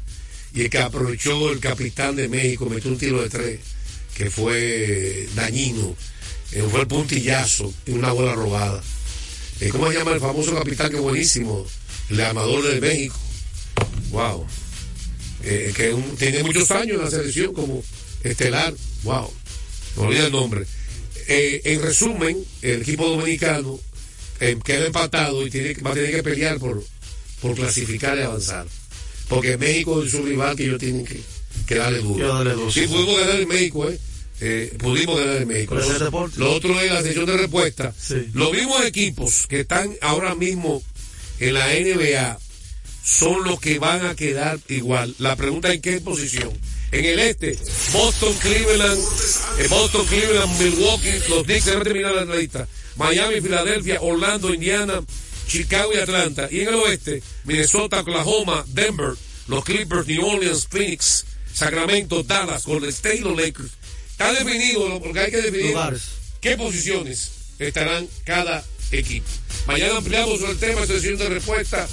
Y 0.54 0.62
el 0.62 0.70
que 0.70 0.78
aprovechó 0.78 1.50
el 1.50 1.60
capitán 1.60 2.14
de 2.16 2.28
México, 2.28 2.66
metió 2.66 2.90
un 2.90 2.98
tiro 2.98 3.22
de 3.22 3.30
tres, 3.30 3.60
que 4.14 4.30
fue 4.30 5.26
dañino. 5.34 5.96
Eh, 6.52 6.62
fue 6.70 6.82
el 6.82 6.86
puntillazo 6.86 7.72
y 7.86 7.92
una 7.92 8.12
bola 8.12 8.34
robada. 8.34 8.82
Eh, 9.60 9.70
¿Cómo 9.70 9.90
se 9.90 9.96
llama 9.98 10.12
el 10.12 10.20
famoso 10.20 10.54
capitán 10.54 10.90
que 10.90 10.98
buenísimo? 10.98 11.66
El 12.10 12.20
amador 12.20 12.64
de 12.66 12.80
México. 12.80 13.18
Wow. 14.10 14.46
Eh, 15.44 15.72
que 15.74 15.92
un- 15.92 16.16
tiene 16.16 16.42
muchos 16.42 16.70
años 16.70 16.96
en 16.98 17.04
la 17.04 17.10
selección 17.10 17.52
como 17.52 17.82
estelar. 18.22 18.74
Wow. 19.02 19.32
Me 19.96 20.02
olvidé 20.04 20.26
el 20.26 20.32
nombre. 20.32 20.64
Eh, 21.28 21.60
en 21.64 21.82
resumen, 21.82 22.36
el 22.62 22.82
equipo 22.82 23.08
dominicano 23.08 23.78
eh, 24.40 24.58
queda 24.64 24.86
empatado 24.86 25.46
y 25.46 25.50
tiene, 25.50 25.74
va 25.74 25.90
a 25.90 25.94
tener 25.94 26.10
que 26.12 26.22
pelear 26.22 26.58
por, 26.58 26.82
por 27.40 27.54
clasificar 27.54 28.18
y 28.18 28.22
avanzar. 28.22 28.66
Porque 29.28 29.56
México 29.56 30.02
es 30.02 30.10
su 30.10 30.22
rival 30.22 30.56
que 30.56 30.64
ellos 30.64 30.78
tienen 30.80 31.04
que, 31.04 31.20
que 31.66 31.74
darle 31.76 31.98
duro. 32.00 32.42
duro, 32.44 32.70
Sí, 32.70 32.86
pudimos 32.86 33.18
ganar 33.20 33.40
en 33.40 33.48
México, 33.48 33.88
¿eh? 33.88 33.98
Eh, 34.40 34.74
pudimos 34.78 35.18
ganar 35.18 35.36
en 35.42 35.48
México. 35.48 35.76
Lo, 36.36 36.52
otro 36.52 36.80
es 36.80 36.90
la 36.92 37.02
sesión 37.02 37.24
de 37.26 37.36
respuesta. 37.36 37.94
Sí. 37.98 38.28
Los 38.34 38.50
mismos 38.52 38.84
equipos 38.84 39.46
que 39.46 39.60
están 39.60 39.94
ahora 40.00 40.34
mismo 40.34 40.82
en 41.38 41.54
la 41.54 41.72
NBA 41.72 42.38
son 43.04 43.44
los 43.44 43.60
que 43.60 43.78
van 43.78 44.06
a 44.06 44.14
quedar 44.14 44.58
igual. 44.68 45.14
La 45.18 45.36
pregunta 45.36 45.68
es 45.68 45.74
en 45.76 45.82
qué 45.82 46.00
posición. 46.00 46.52
En 46.92 47.04
el 47.04 47.18
este, 47.18 47.58
Boston, 47.92 48.34
Cleveland, 48.40 49.00
eh, 49.58 49.66
Boston, 49.68 50.06
Cleveland, 50.06 50.58
Milwaukee, 50.60 51.22
los 51.28 51.44
Knicks 51.44 51.68
a 51.68 51.82
terminar 51.82 52.14
la 52.14 52.36
lista. 52.36 52.68
Miami, 52.96 53.40
Filadelfia, 53.40 54.00
Orlando, 54.02 54.52
Indiana, 54.52 55.02
Chicago 55.46 55.90
y 55.94 55.98
Atlanta. 55.98 56.48
Y 56.50 56.60
en 56.60 56.68
el 56.68 56.74
oeste, 56.74 57.22
Minnesota, 57.44 58.00
Oklahoma, 58.00 58.64
Denver, 58.68 59.14
los 59.48 59.64
Clippers, 59.64 60.06
New 60.06 60.26
Orleans, 60.26 60.68
Phoenix, 60.70 61.24
Sacramento, 61.52 62.22
Dallas, 62.22 62.64
Golden 62.64 62.90
State, 62.90 63.20
los 63.20 63.36
Lakers. 63.36 63.70
Está 64.10 64.32
definido 64.32 64.88
lo 64.88 64.98
lo 64.98 65.12
que 65.12 65.20
hay 65.20 65.30
que 65.30 65.42
definir 65.42 65.68
Lugares. 65.68 66.02
qué 66.40 66.56
posiciones 66.56 67.32
estarán 67.58 68.06
cada 68.24 68.64
equipo. 68.90 69.26
Mañana 69.66 69.96
ampliamos 69.96 70.40
el 70.42 70.58
tema 70.58 70.82
de 70.82 70.86
sesión 70.86 71.16
de 71.16 71.28
respuesta. 71.28 71.88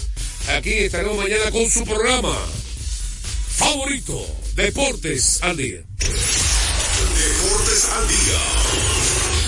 Aquí 0.57 0.73
estaremos 0.73 1.15
mañana 1.15 1.51
con 1.51 1.69
su 1.69 1.85
programa 1.85 2.35
favorito, 3.55 4.25
Deportes 4.55 5.39
al 5.43 5.57
Día. 5.57 5.83
Deportes 5.99 7.89
al 7.91 8.07
día. 8.07 8.39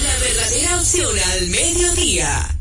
La 0.03 0.19
verdadera 0.19 0.77
verdadera 0.77 0.77
opción 0.77 1.17
al 1.19 1.47
mediodía. 1.47 2.60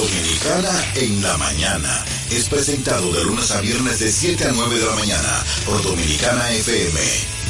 Dominicana 0.01 0.85
en 0.95 1.21
la 1.21 1.37
mañana. 1.37 2.05
Es 2.31 2.49
presentado 2.49 3.11
de 3.11 3.23
lunes 3.23 3.51
a 3.51 3.61
viernes 3.61 3.99
de 3.99 4.11
7 4.11 4.45
a 4.45 4.51
9 4.51 4.79
de 4.79 4.85
la 4.87 4.95
mañana 4.95 5.43
por 5.63 5.79
Dominicana 5.83 6.51
FM. 6.53 6.99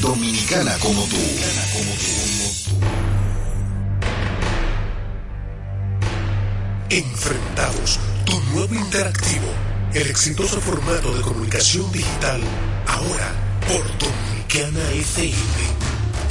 Dominicana 0.02 0.78
como 0.80 1.06
tú. 1.06 1.16
Enfrentados, 6.90 8.00
tu 8.26 8.38
nuevo 8.54 8.76
interactivo, 8.76 9.48
el 9.94 10.08
exitoso 10.08 10.60
formato 10.60 11.14
de 11.16 11.22
comunicación 11.22 11.90
digital, 11.94 12.42
ahora 12.86 13.32
por 13.66 13.82
Dominicana 13.98 14.92
FM. 14.92 15.36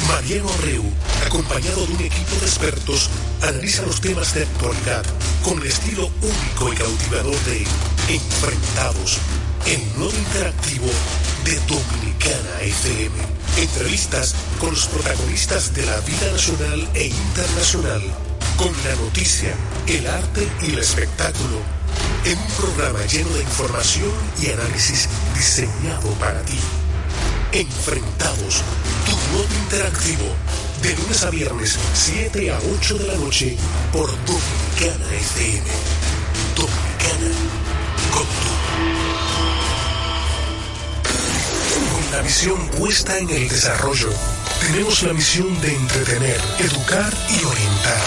Mariano 0.06 0.50
Reu, 0.64 0.84
acompañado 1.26 1.86
de 1.86 1.94
un 1.94 2.00
equipo 2.02 2.36
de 2.40 2.46
expertos, 2.46 3.08
analiza 3.42 3.82
los 3.82 4.00
temas 4.00 4.34
de 4.34 4.42
actualidad 4.42 5.04
con 5.42 5.58
el 5.60 5.66
estilo 5.66 6.10
único 6.20 6.72
y 6.72 6.76
cautivador 6.76 7.36
de 7.44 7.64
Enfrentados, 8.08 9.18
el 9.66 9.80
nuevo 9.96 10.16
interactivo 10.16 10.86
de 11.44 11.54
Dominicana 11.66 12.60
FM. 12.62 13.14
Entrevistas 13.58 14.34
con 14.58 14.70
los 14.70 14.86
protagonistas 14.86 15.74
de 15.74 15.86
la 15.86 15.98
vida 16.00 16.30
nacional 16.32 16.88
e 16.94 17.06
internacional, 17.06 18.02
con 18.56 18.72
la 18.84 18.94
noticia, 18.96 19.54
el 19.86 20.06
arte 20.06 20.48
y 20.62 20.72
el 20.72 20.78
espectáculo, 20.78 21.58
en 22.24 22.38
un 22.38 22.52
programa 22.52 23.04
lleno 23.06 23.30
de 23.30 23.42
información 23.42 24.12
y 24.42 24.50
análisis 24.50 25.08
diseñado 25.34 26.10
para 26.18 26.40
ti. 26.42 26.58
Enfrentados, 27.52 28.62
tu 29.06 29.32
nuevo 29.32 29.54
interactivo, 29.64 30.34
de 30.82 30.96
lunes 30.96 31.22
a 31.24 31.30
viernes, 31.30 31.78
7 31.94 32.50
a 32.50 32.58
8 32.58 32.98
de 32.98 33.06
la 33.06 33.14
noche, 33.16 33.56
por 33.92 34.08
Dominicana 34.24 35.14
FM. 35.14 35.64
Dominicana, 36.56 37.30
con 38.10 38.22
tú. 38.22 38.50
Con 41.92 42.12
la 42.12 42.22
visión 42.22 42.68
puesta 42.78 43.18
en 43.18 43.30
el 43.30 43.48
desarrollo, 43.48 44.10
tenemos 44.60 45.02
la 45.02 45.12
misión 45.12 45.60
de 45.60 45.74
entretener, 45.74 46.40
educar 46.58 47.12
y 47.28 47.44
orientar, 47.44 48.02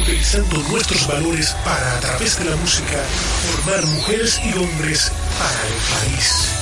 utilizando 0.00 0.58
nuestros 0.70 1.06
valores 1.08 1.50
para, 1.64 1.96
a 1.96 2.00
través 2.00 2.38
de 2.38 2.44
la 2.44 2.56
música, 2.56 2.98
formar 3.50 3.84
mujeres 3.86 4.40
y 4.44 4.52
hombres 4.58 5.10
para 5.38 5.66
el 5.66 6.16
país. 6.16 6.61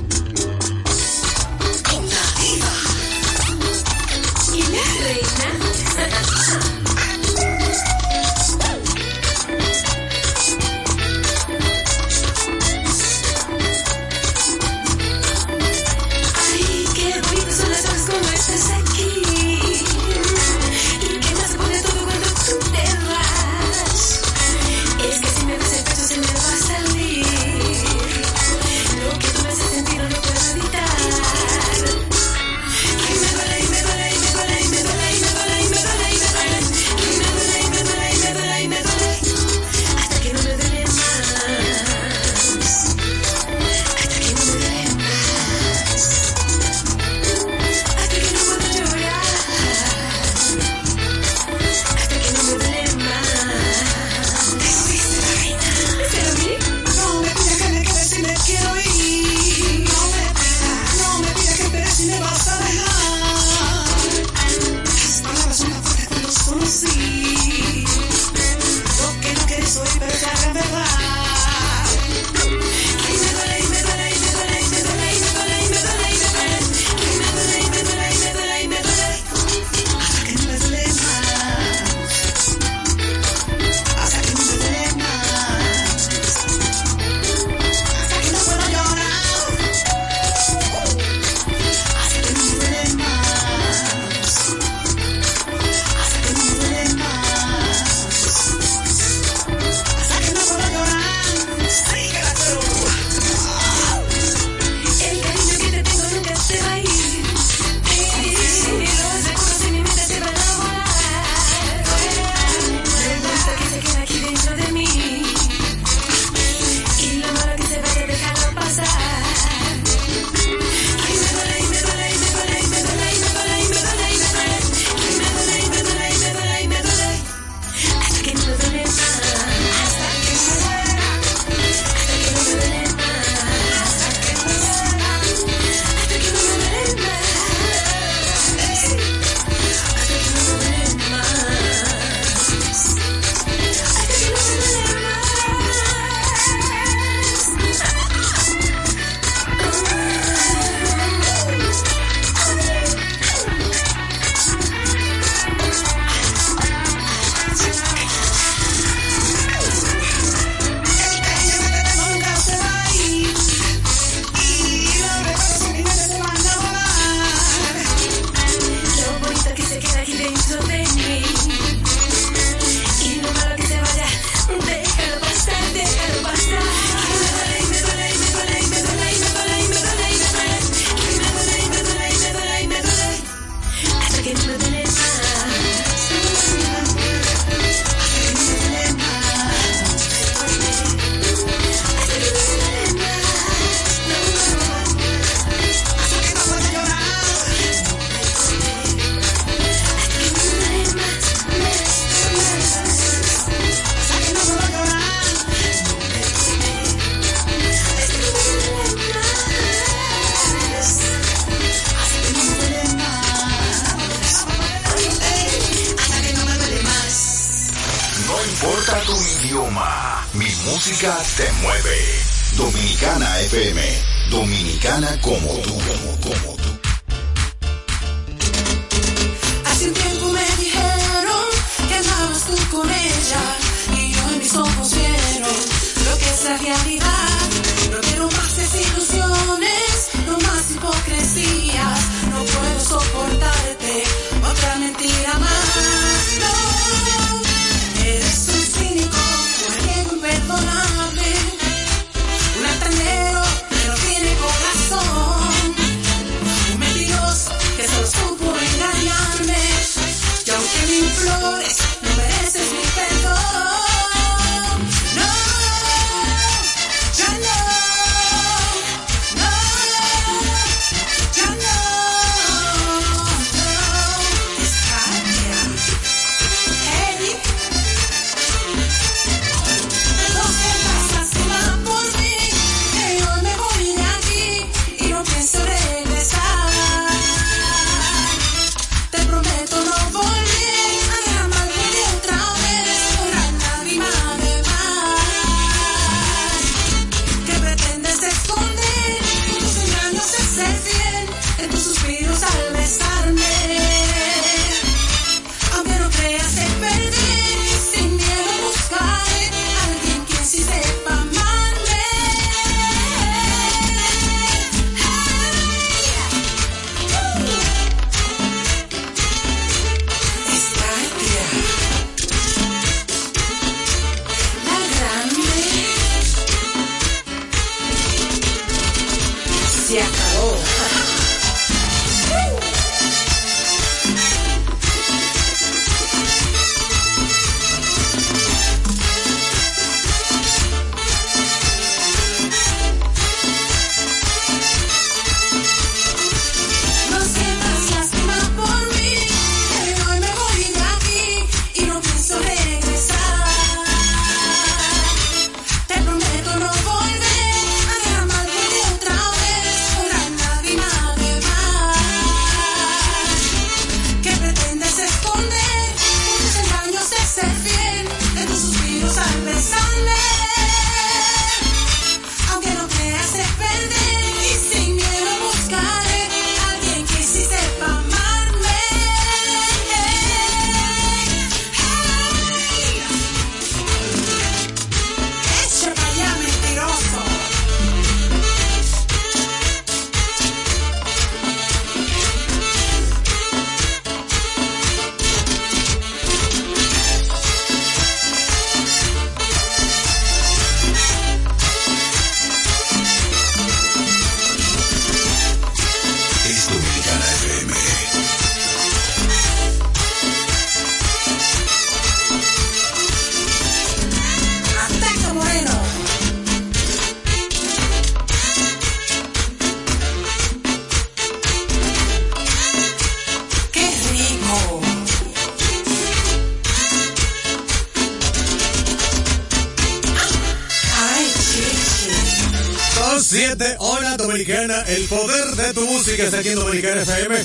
7, 433.57 433.77
Dominicana, 434.17 434.81
el 434.87 435.03
poder 435.07 435.55
de 435.55 435.73
tu 435.73 435.81
música 435.85 436.23
está 436.23 436.39
aquí 436.39 436.49
en 436.49 436.55
Dominicana 436.55 437.01
FM. 437.01 437.35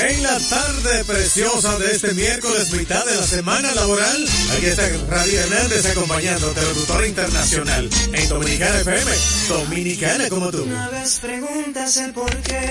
En 0.00 0.22
la 0.22 0.38
tarde 0.38 1.04
preciosa 1.04 1.78
de 1.78 1.90
este 1.92 2.12
miércoles, 2.12 2.70
mitad 2.72 3.04
de 3.06 3.16
la 3.16 3.22
semana 3.22 3.72
laboral, 3.74 4.26
aquí 4.54 4.66
está 4.66 4.86
Radio 5.08 5.40
Hernández 5.40 5.86
acompañándote, 5.86 6.60
locutor 6.60 7.06
internacional, 7.06 7.88
en 8.12 8.28
Dominicana 8.28 8.80
FM, 8.80 9.10
Dominicana 9.48 10.28
como 10.28 10.50
tú. 10.50 10.64
Una 10.64 10.90
vez 10.90 11.18
preguntas 11.20 11.96
el 11.96 12.12
por 12.12 12.36
qué, 12.42 12.70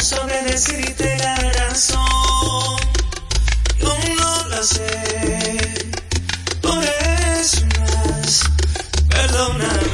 sobre 0.00 0.42
decirte 0.42 1.16
la 1.18 1.34
razón, 1.34 2.76
yo 3.80 3.96
no 4.16 4.48
la 4.48 4.62
sé, 4.62 5.88
por 6.62 6.84
eso 6.84 7.66
más, 7.80 8.40
perdóname. 9.08 9.93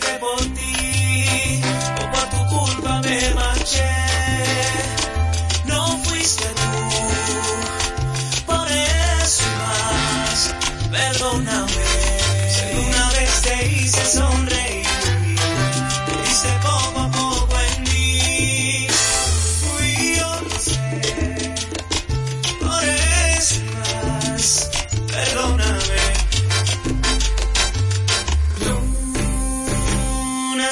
llegué 0.00 0.18
por 0.18 0.38
ti. 0.54 0.69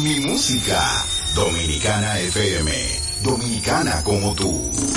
mi 0.00 0.20
música. 0.20 1.04
Dominicana 1.34 2.18
FM. 2.20 2.72
Dominicana 3.22 4.02
como 4.02 4.34
tú. 4.34 4.89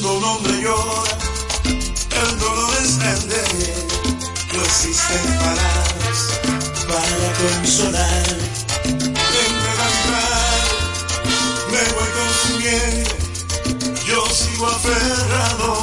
Cuando 0.00 0.18
un 0.18 0.24
hombre 0.24 0.62
llora, 0.62 1.18
el 1.64 2.38
dolor 2.38 2.76
es 2.84 2.98
grande. 2.98 3.42
No 4.52 4.62
existen 4.62 5.38
palabras 5.38 6.18
para 6.86 7.32
consolar. 7.34 8.26
Entre 8.84 9.72
cantar, 9.80 10.66
me 11.72 11.82
voy 11.94 12.10
consumiendo. 12.20 13.10
Yo 14.06 14.18
sigo 14.30 14.66
aferrado 14.68 15.77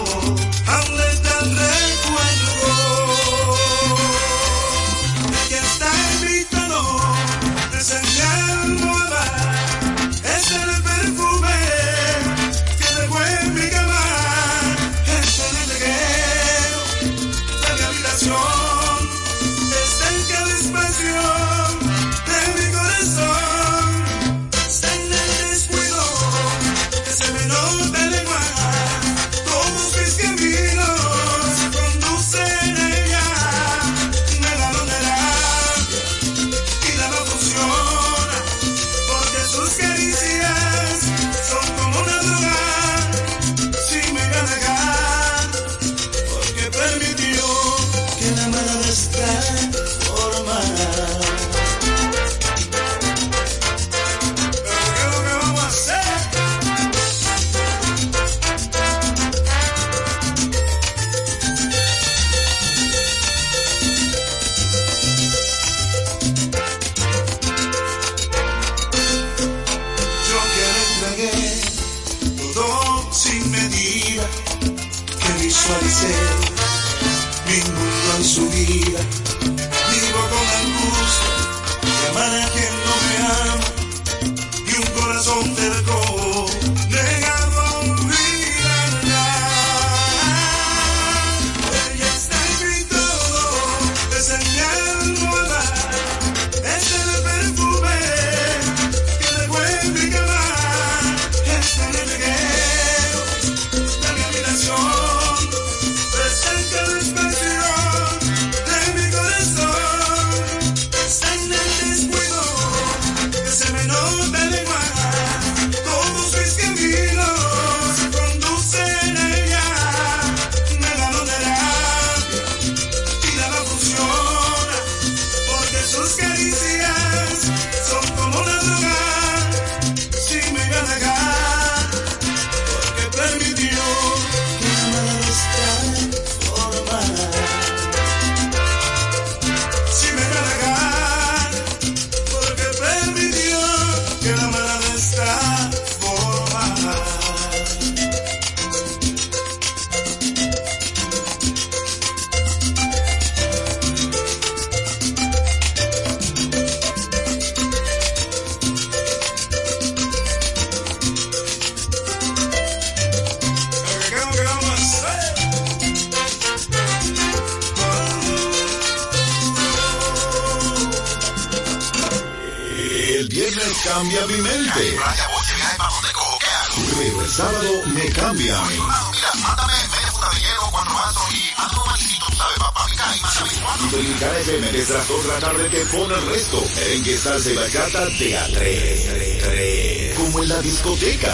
de 188.20 188.38
a 188.38 188.48
3. 188.48 190.14
Como 190.16 190.44
en 190.44 190.50
la 190.50 190.62
discoteca. 190.62 191.34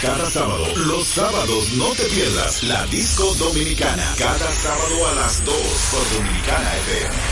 Cada 0.00 0.30
sábado, 0.30 0.66
los 0.76 1.08
sábados 1.08 1.72
no 1.72 1.90
te 1.92 2.04
pierdas 2.04 2.62
la 2.62 2.86
disco 2.86 3.34
dominicana. 3.34 4.14
Cada 4.16 4.52
sábado 4.52 5.08
a 5.08 5.14
las 5.14 5.44
2 5.44 5.54
por 5.90 6.18
Dominicana 6.18 6.76
FM. 6.76 7.31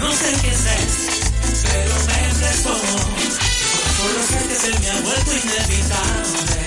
No 0.00 0.10
sé 0.10 0.32
quién 0.40 0.54
es, 0.54 0.94
pero 1.62 1.94
me 2.06 2.48
respondo. 2.48 2.98
Solo 3.96 4.20
sé 4.26 4.48
que 4.48 4.56
se 4.56 4.78
me 4.80 4.90
ha 4.90 5.00
vuelto 5.02 5.30
inevitable. 5.30 6.60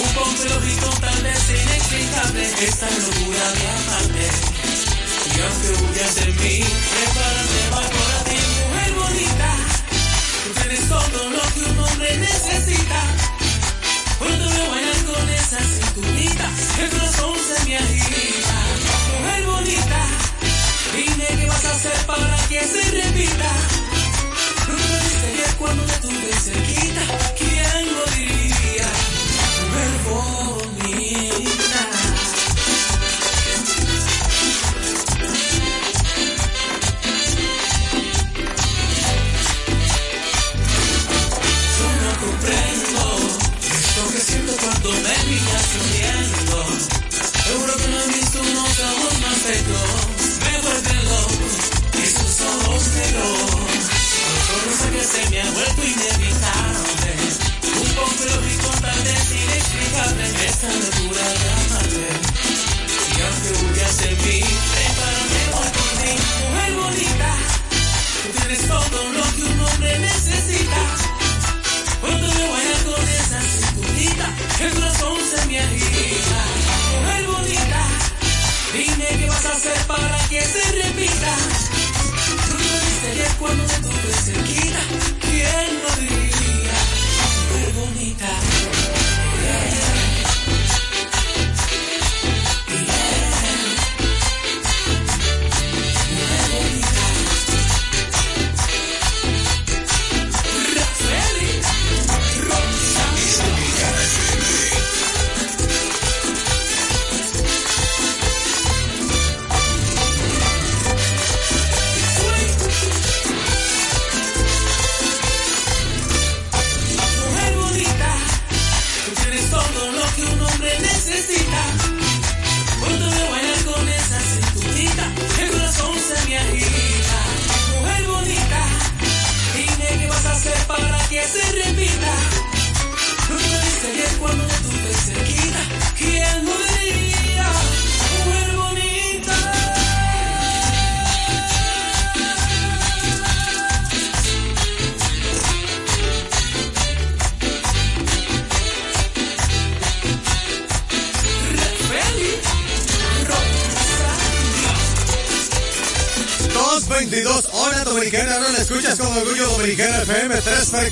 Un 0.00 0.14
conflicto 0.14 0.88
tal 0.98 1.22
vez 1.22 1.50
inexplicable. 1.50 2.50
Esta 2.62 2.88
locura 2.90 3.52
de 3.52 3.68
amarte. 3.68 4.30
Y 5.26 5.40
aunque 5.40 5.84
huyas 5.84 6.14
de 6.14 6.26
mí. 6.32 6.64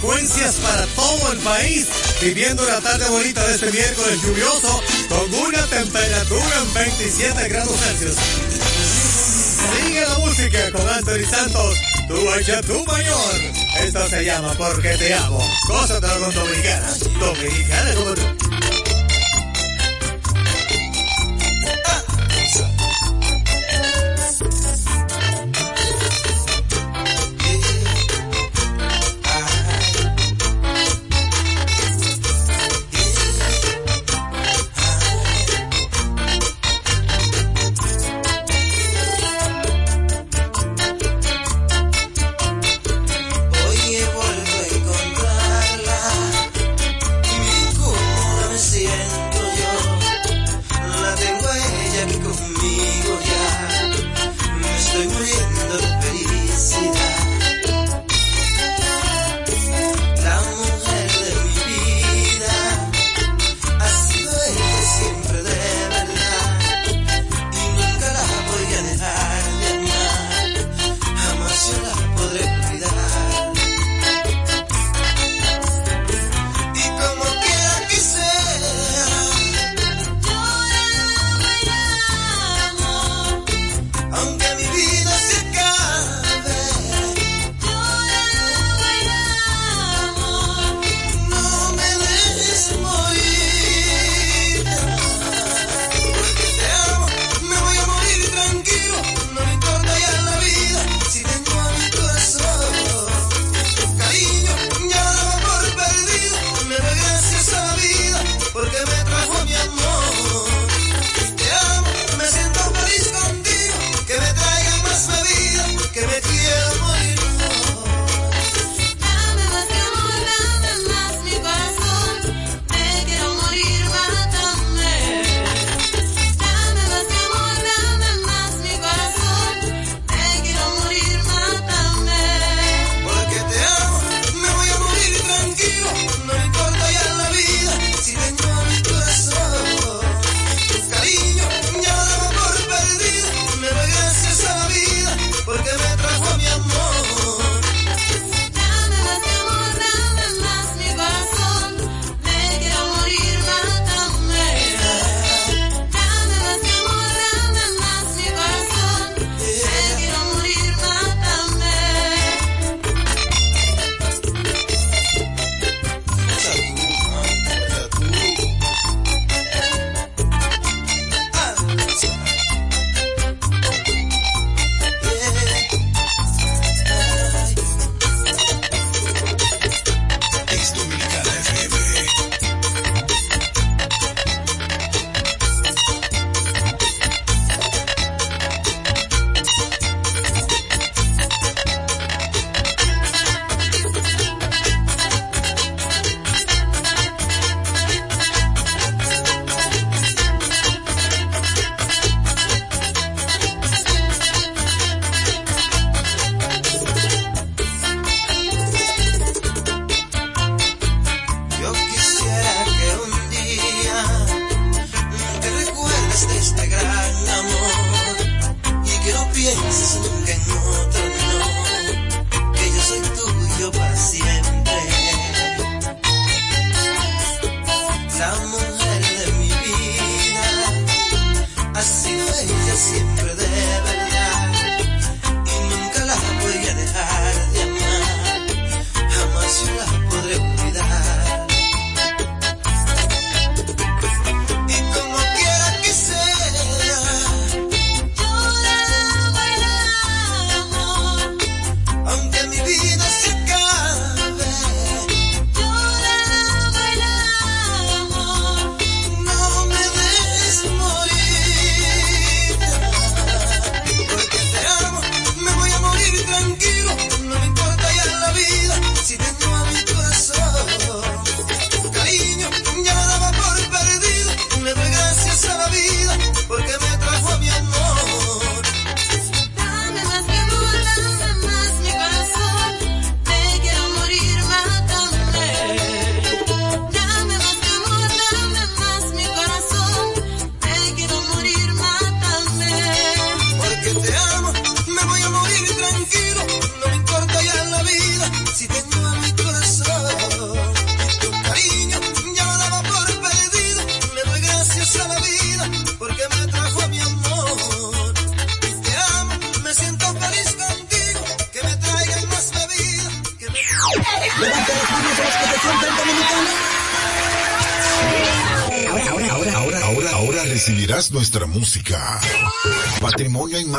frecuencias 0.08 0.54
para 0.56 0.86
todo 0.86 1.32
el 1.32 1.38
país, 1.40 1.86
viviendo 2.22 2.62
una 2.62 2.80
tarde 2.80 3.06
bonita 3.10 3.46
de 3.46 3.54
este 3.54 3.70
miércoles 3.70 4.22
lluvioso 4.22 4.82
con 5.08 5.34
una 5.34 5.66
temperatura 5.66 6.62
en 6.62 6.74
27 6.74 7.48
grados 7.48 7.78
Celsius. 7.78 8.16
Sigue 9.76 10.00
la 10.00 10.18
música 10.18 10.72
con 10.72 10.88
Anthony 10.88 11.28
Santos, 11.30 11.76
tu 12.08 12.16
hecha 12.34 12.62
tu 12.62 12.84
mayor. 12.86 13.34
Esto 13.80 14.08
se 14.08 14.24
llama 14.24 14.54
Porque 14.56 14.96
te 14.96 15.12
amo. 15.12 15.40
Cosa 15.66 16.00
de 16.00 16.06
la 16.06 16.14
dominicana, 16.14 16.94
dominicana 17.20 17.94
como. 17.94 18.47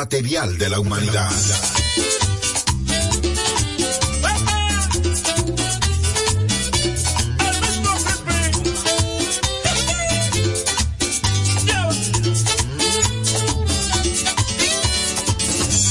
De 0.10 0.70
la 0.70 0.80
humanidad. 0.80 1.30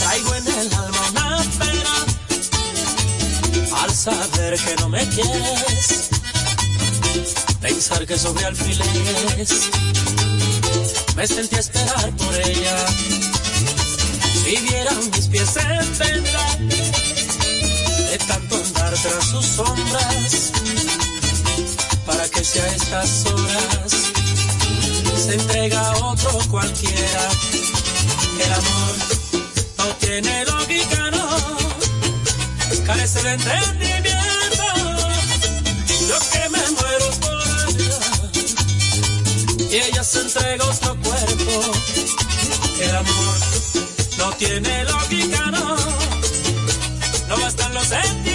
Traigo 0.00 0.34
en 0.34 0.46
el 0.48 0.74
alma 0.74 1.08
una 1.10 1.44
pena 1.58 1.94
al 3.80 3.90
saber 3.94 4.58
que 4.58 4.76
no 4.80 4.88
me 4.88 5.08
quieres. 5.10 6.10
Pensar 7.60 8.04
que 8.04 8.18
sobre 8.18 8.44
alfileres 8.46 9.70
me 11.14 11.26
sentí 11.26 11.54
a 11.54 11.60
esperar 11.60 12.16
por 12.16 12.34
ella. 12.34 13.17
Si 14.48 14.56
vieran 14.56 15.10
mis 15.10 15.26
pies 15.26 15.56
en 15.56 15.98
venda 15.98 16.56
de 18.10 18.18
tanto 18.26 18.56
andar 18.56 18.94
tras 18.94 19.24
sus 19.26 19.44
sombras, 19.44 20.52
para 22.06 22.26
que 22.30 22.42
sea 22.42 22.66
estas 22.68 23.26
horas 23.26 23.92
se 25.22 25.34
entrega 25.34 25.90
a 25.90 25.96
otro 25.98 26.38
cualquiera. 26.50 27.28
El 28.42 28.52
amor 28.54 28.94
no 29.76 29.84
tiene 29.96 30.44
lógica, 30.46 31.10
no, 31.10 31.28
carece 32.86 33.22
de 33.24 33.32
entendimiento. 33.34 34.64
Yo 36.08 36.18
que 36.32 36.48
me 36.48 36.70
muero 36.70 37.10
por 37.20 37.38
ella 37.68 38.00
y 39.70 39.76
ella 39.76 40.02
se 40.02 40.20
entrega 40.22 40.64
a 40.64 40.68
otro 40.68 40.96
cuerpo. 41.02 41.72
El 42.80 42.96
amor 42.96 43.47
no 44.30 44.36
tiene 44.36 44.84
lógica, 44.84 45.50
no, 45.50 45.76
no 47.28 47.36
bastan 47.42 47.72
los 47.72 47.84
sentimientos. 47.86 48.27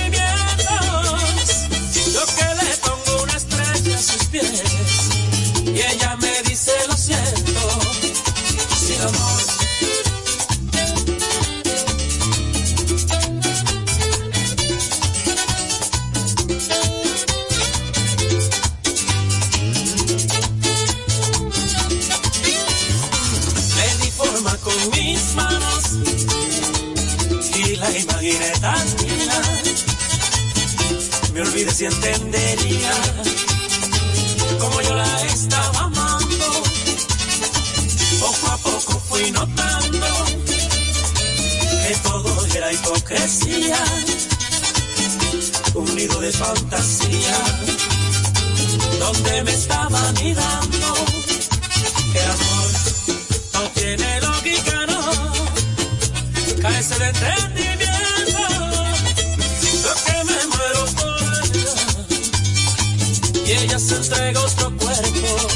Otro 64.54 64.78
cuerpo. 64.78 65.47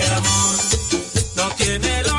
El 0.00 0.12
amor 0.12 0.56
no 1.36 1.48
tiene 1.56 2.02
lógica, 2.02 2.15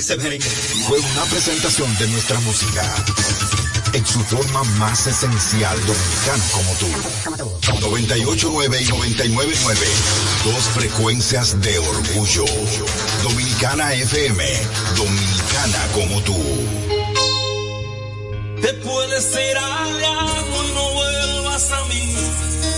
Fue 0.00 0.98
una 0.98 1.24
presentación 1.24 1.94
de 1.98 2.08
nuestra 2.08 2.40
música. 2.40 2.82
En 3.92 4.06
su 4.06 4.20
forma 4.20 4.64
más 4.78 5.06
esencial, 5.06 5.78
dominicana 5.84 6.44
como 6.52 6.72
tú. 6.76 6.86
98.9 7.86 8.80
y 8.80 8.86
99.9. 8.86 9.76
Dos 10.44 10.64
frecuencias 10.74 11.60
de 11.60 11.78
orgullo. 11.78 12.44
Dominicana 13.22 13.92
FM. 13.92 14.42
Dominicana 14.96 15.86
como 15.92 16.22
tú. 16.22 16.36
Te 18.62 18.72
puedes 18.74 19.32
ir 19.34 19.56
al 19.58 19.98
diablo 19.98 20.64
y 20.64 20.72
no 20.72 20.92
vuelvas 20.94 21.70
a 21.72 21.84
mí. 21.84 22.14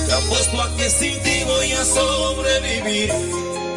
Te 0.06 0.12
apuesto 0.12 0.60
a 0.60 0.76
que 0.76 0.90
sin 0.90 1.22
ti 1.22 1.44
voy 1.44 1.72
a 1.72 1.84
sobrevivir. 1.84 3.12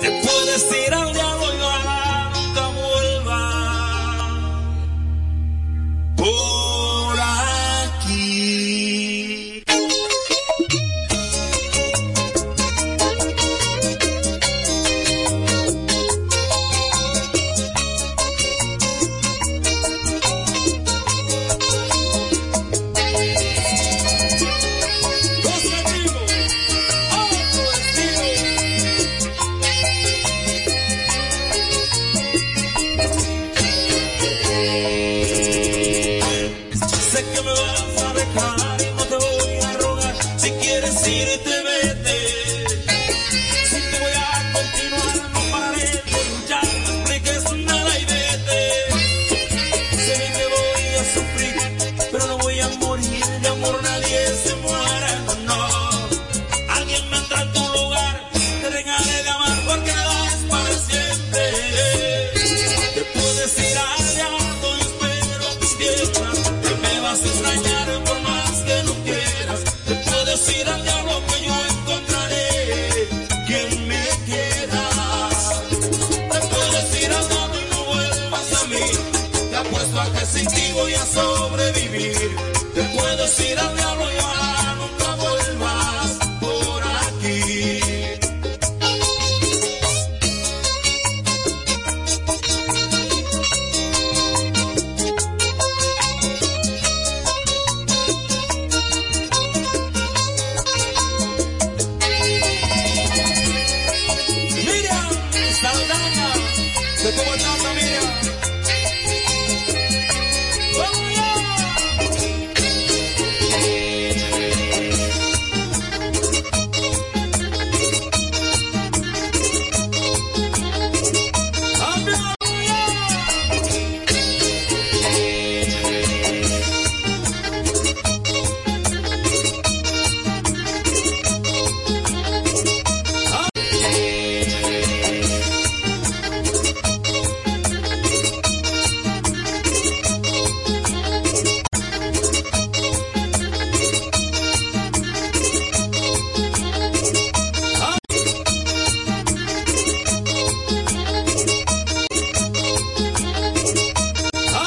Te 0.02 0.22
puedes 0.24 0.88
ir 0.88 0.94
al 0.96 1.14
diablo 1.14 1.54
y 1.54 1.62
ojalá 1.62 1.85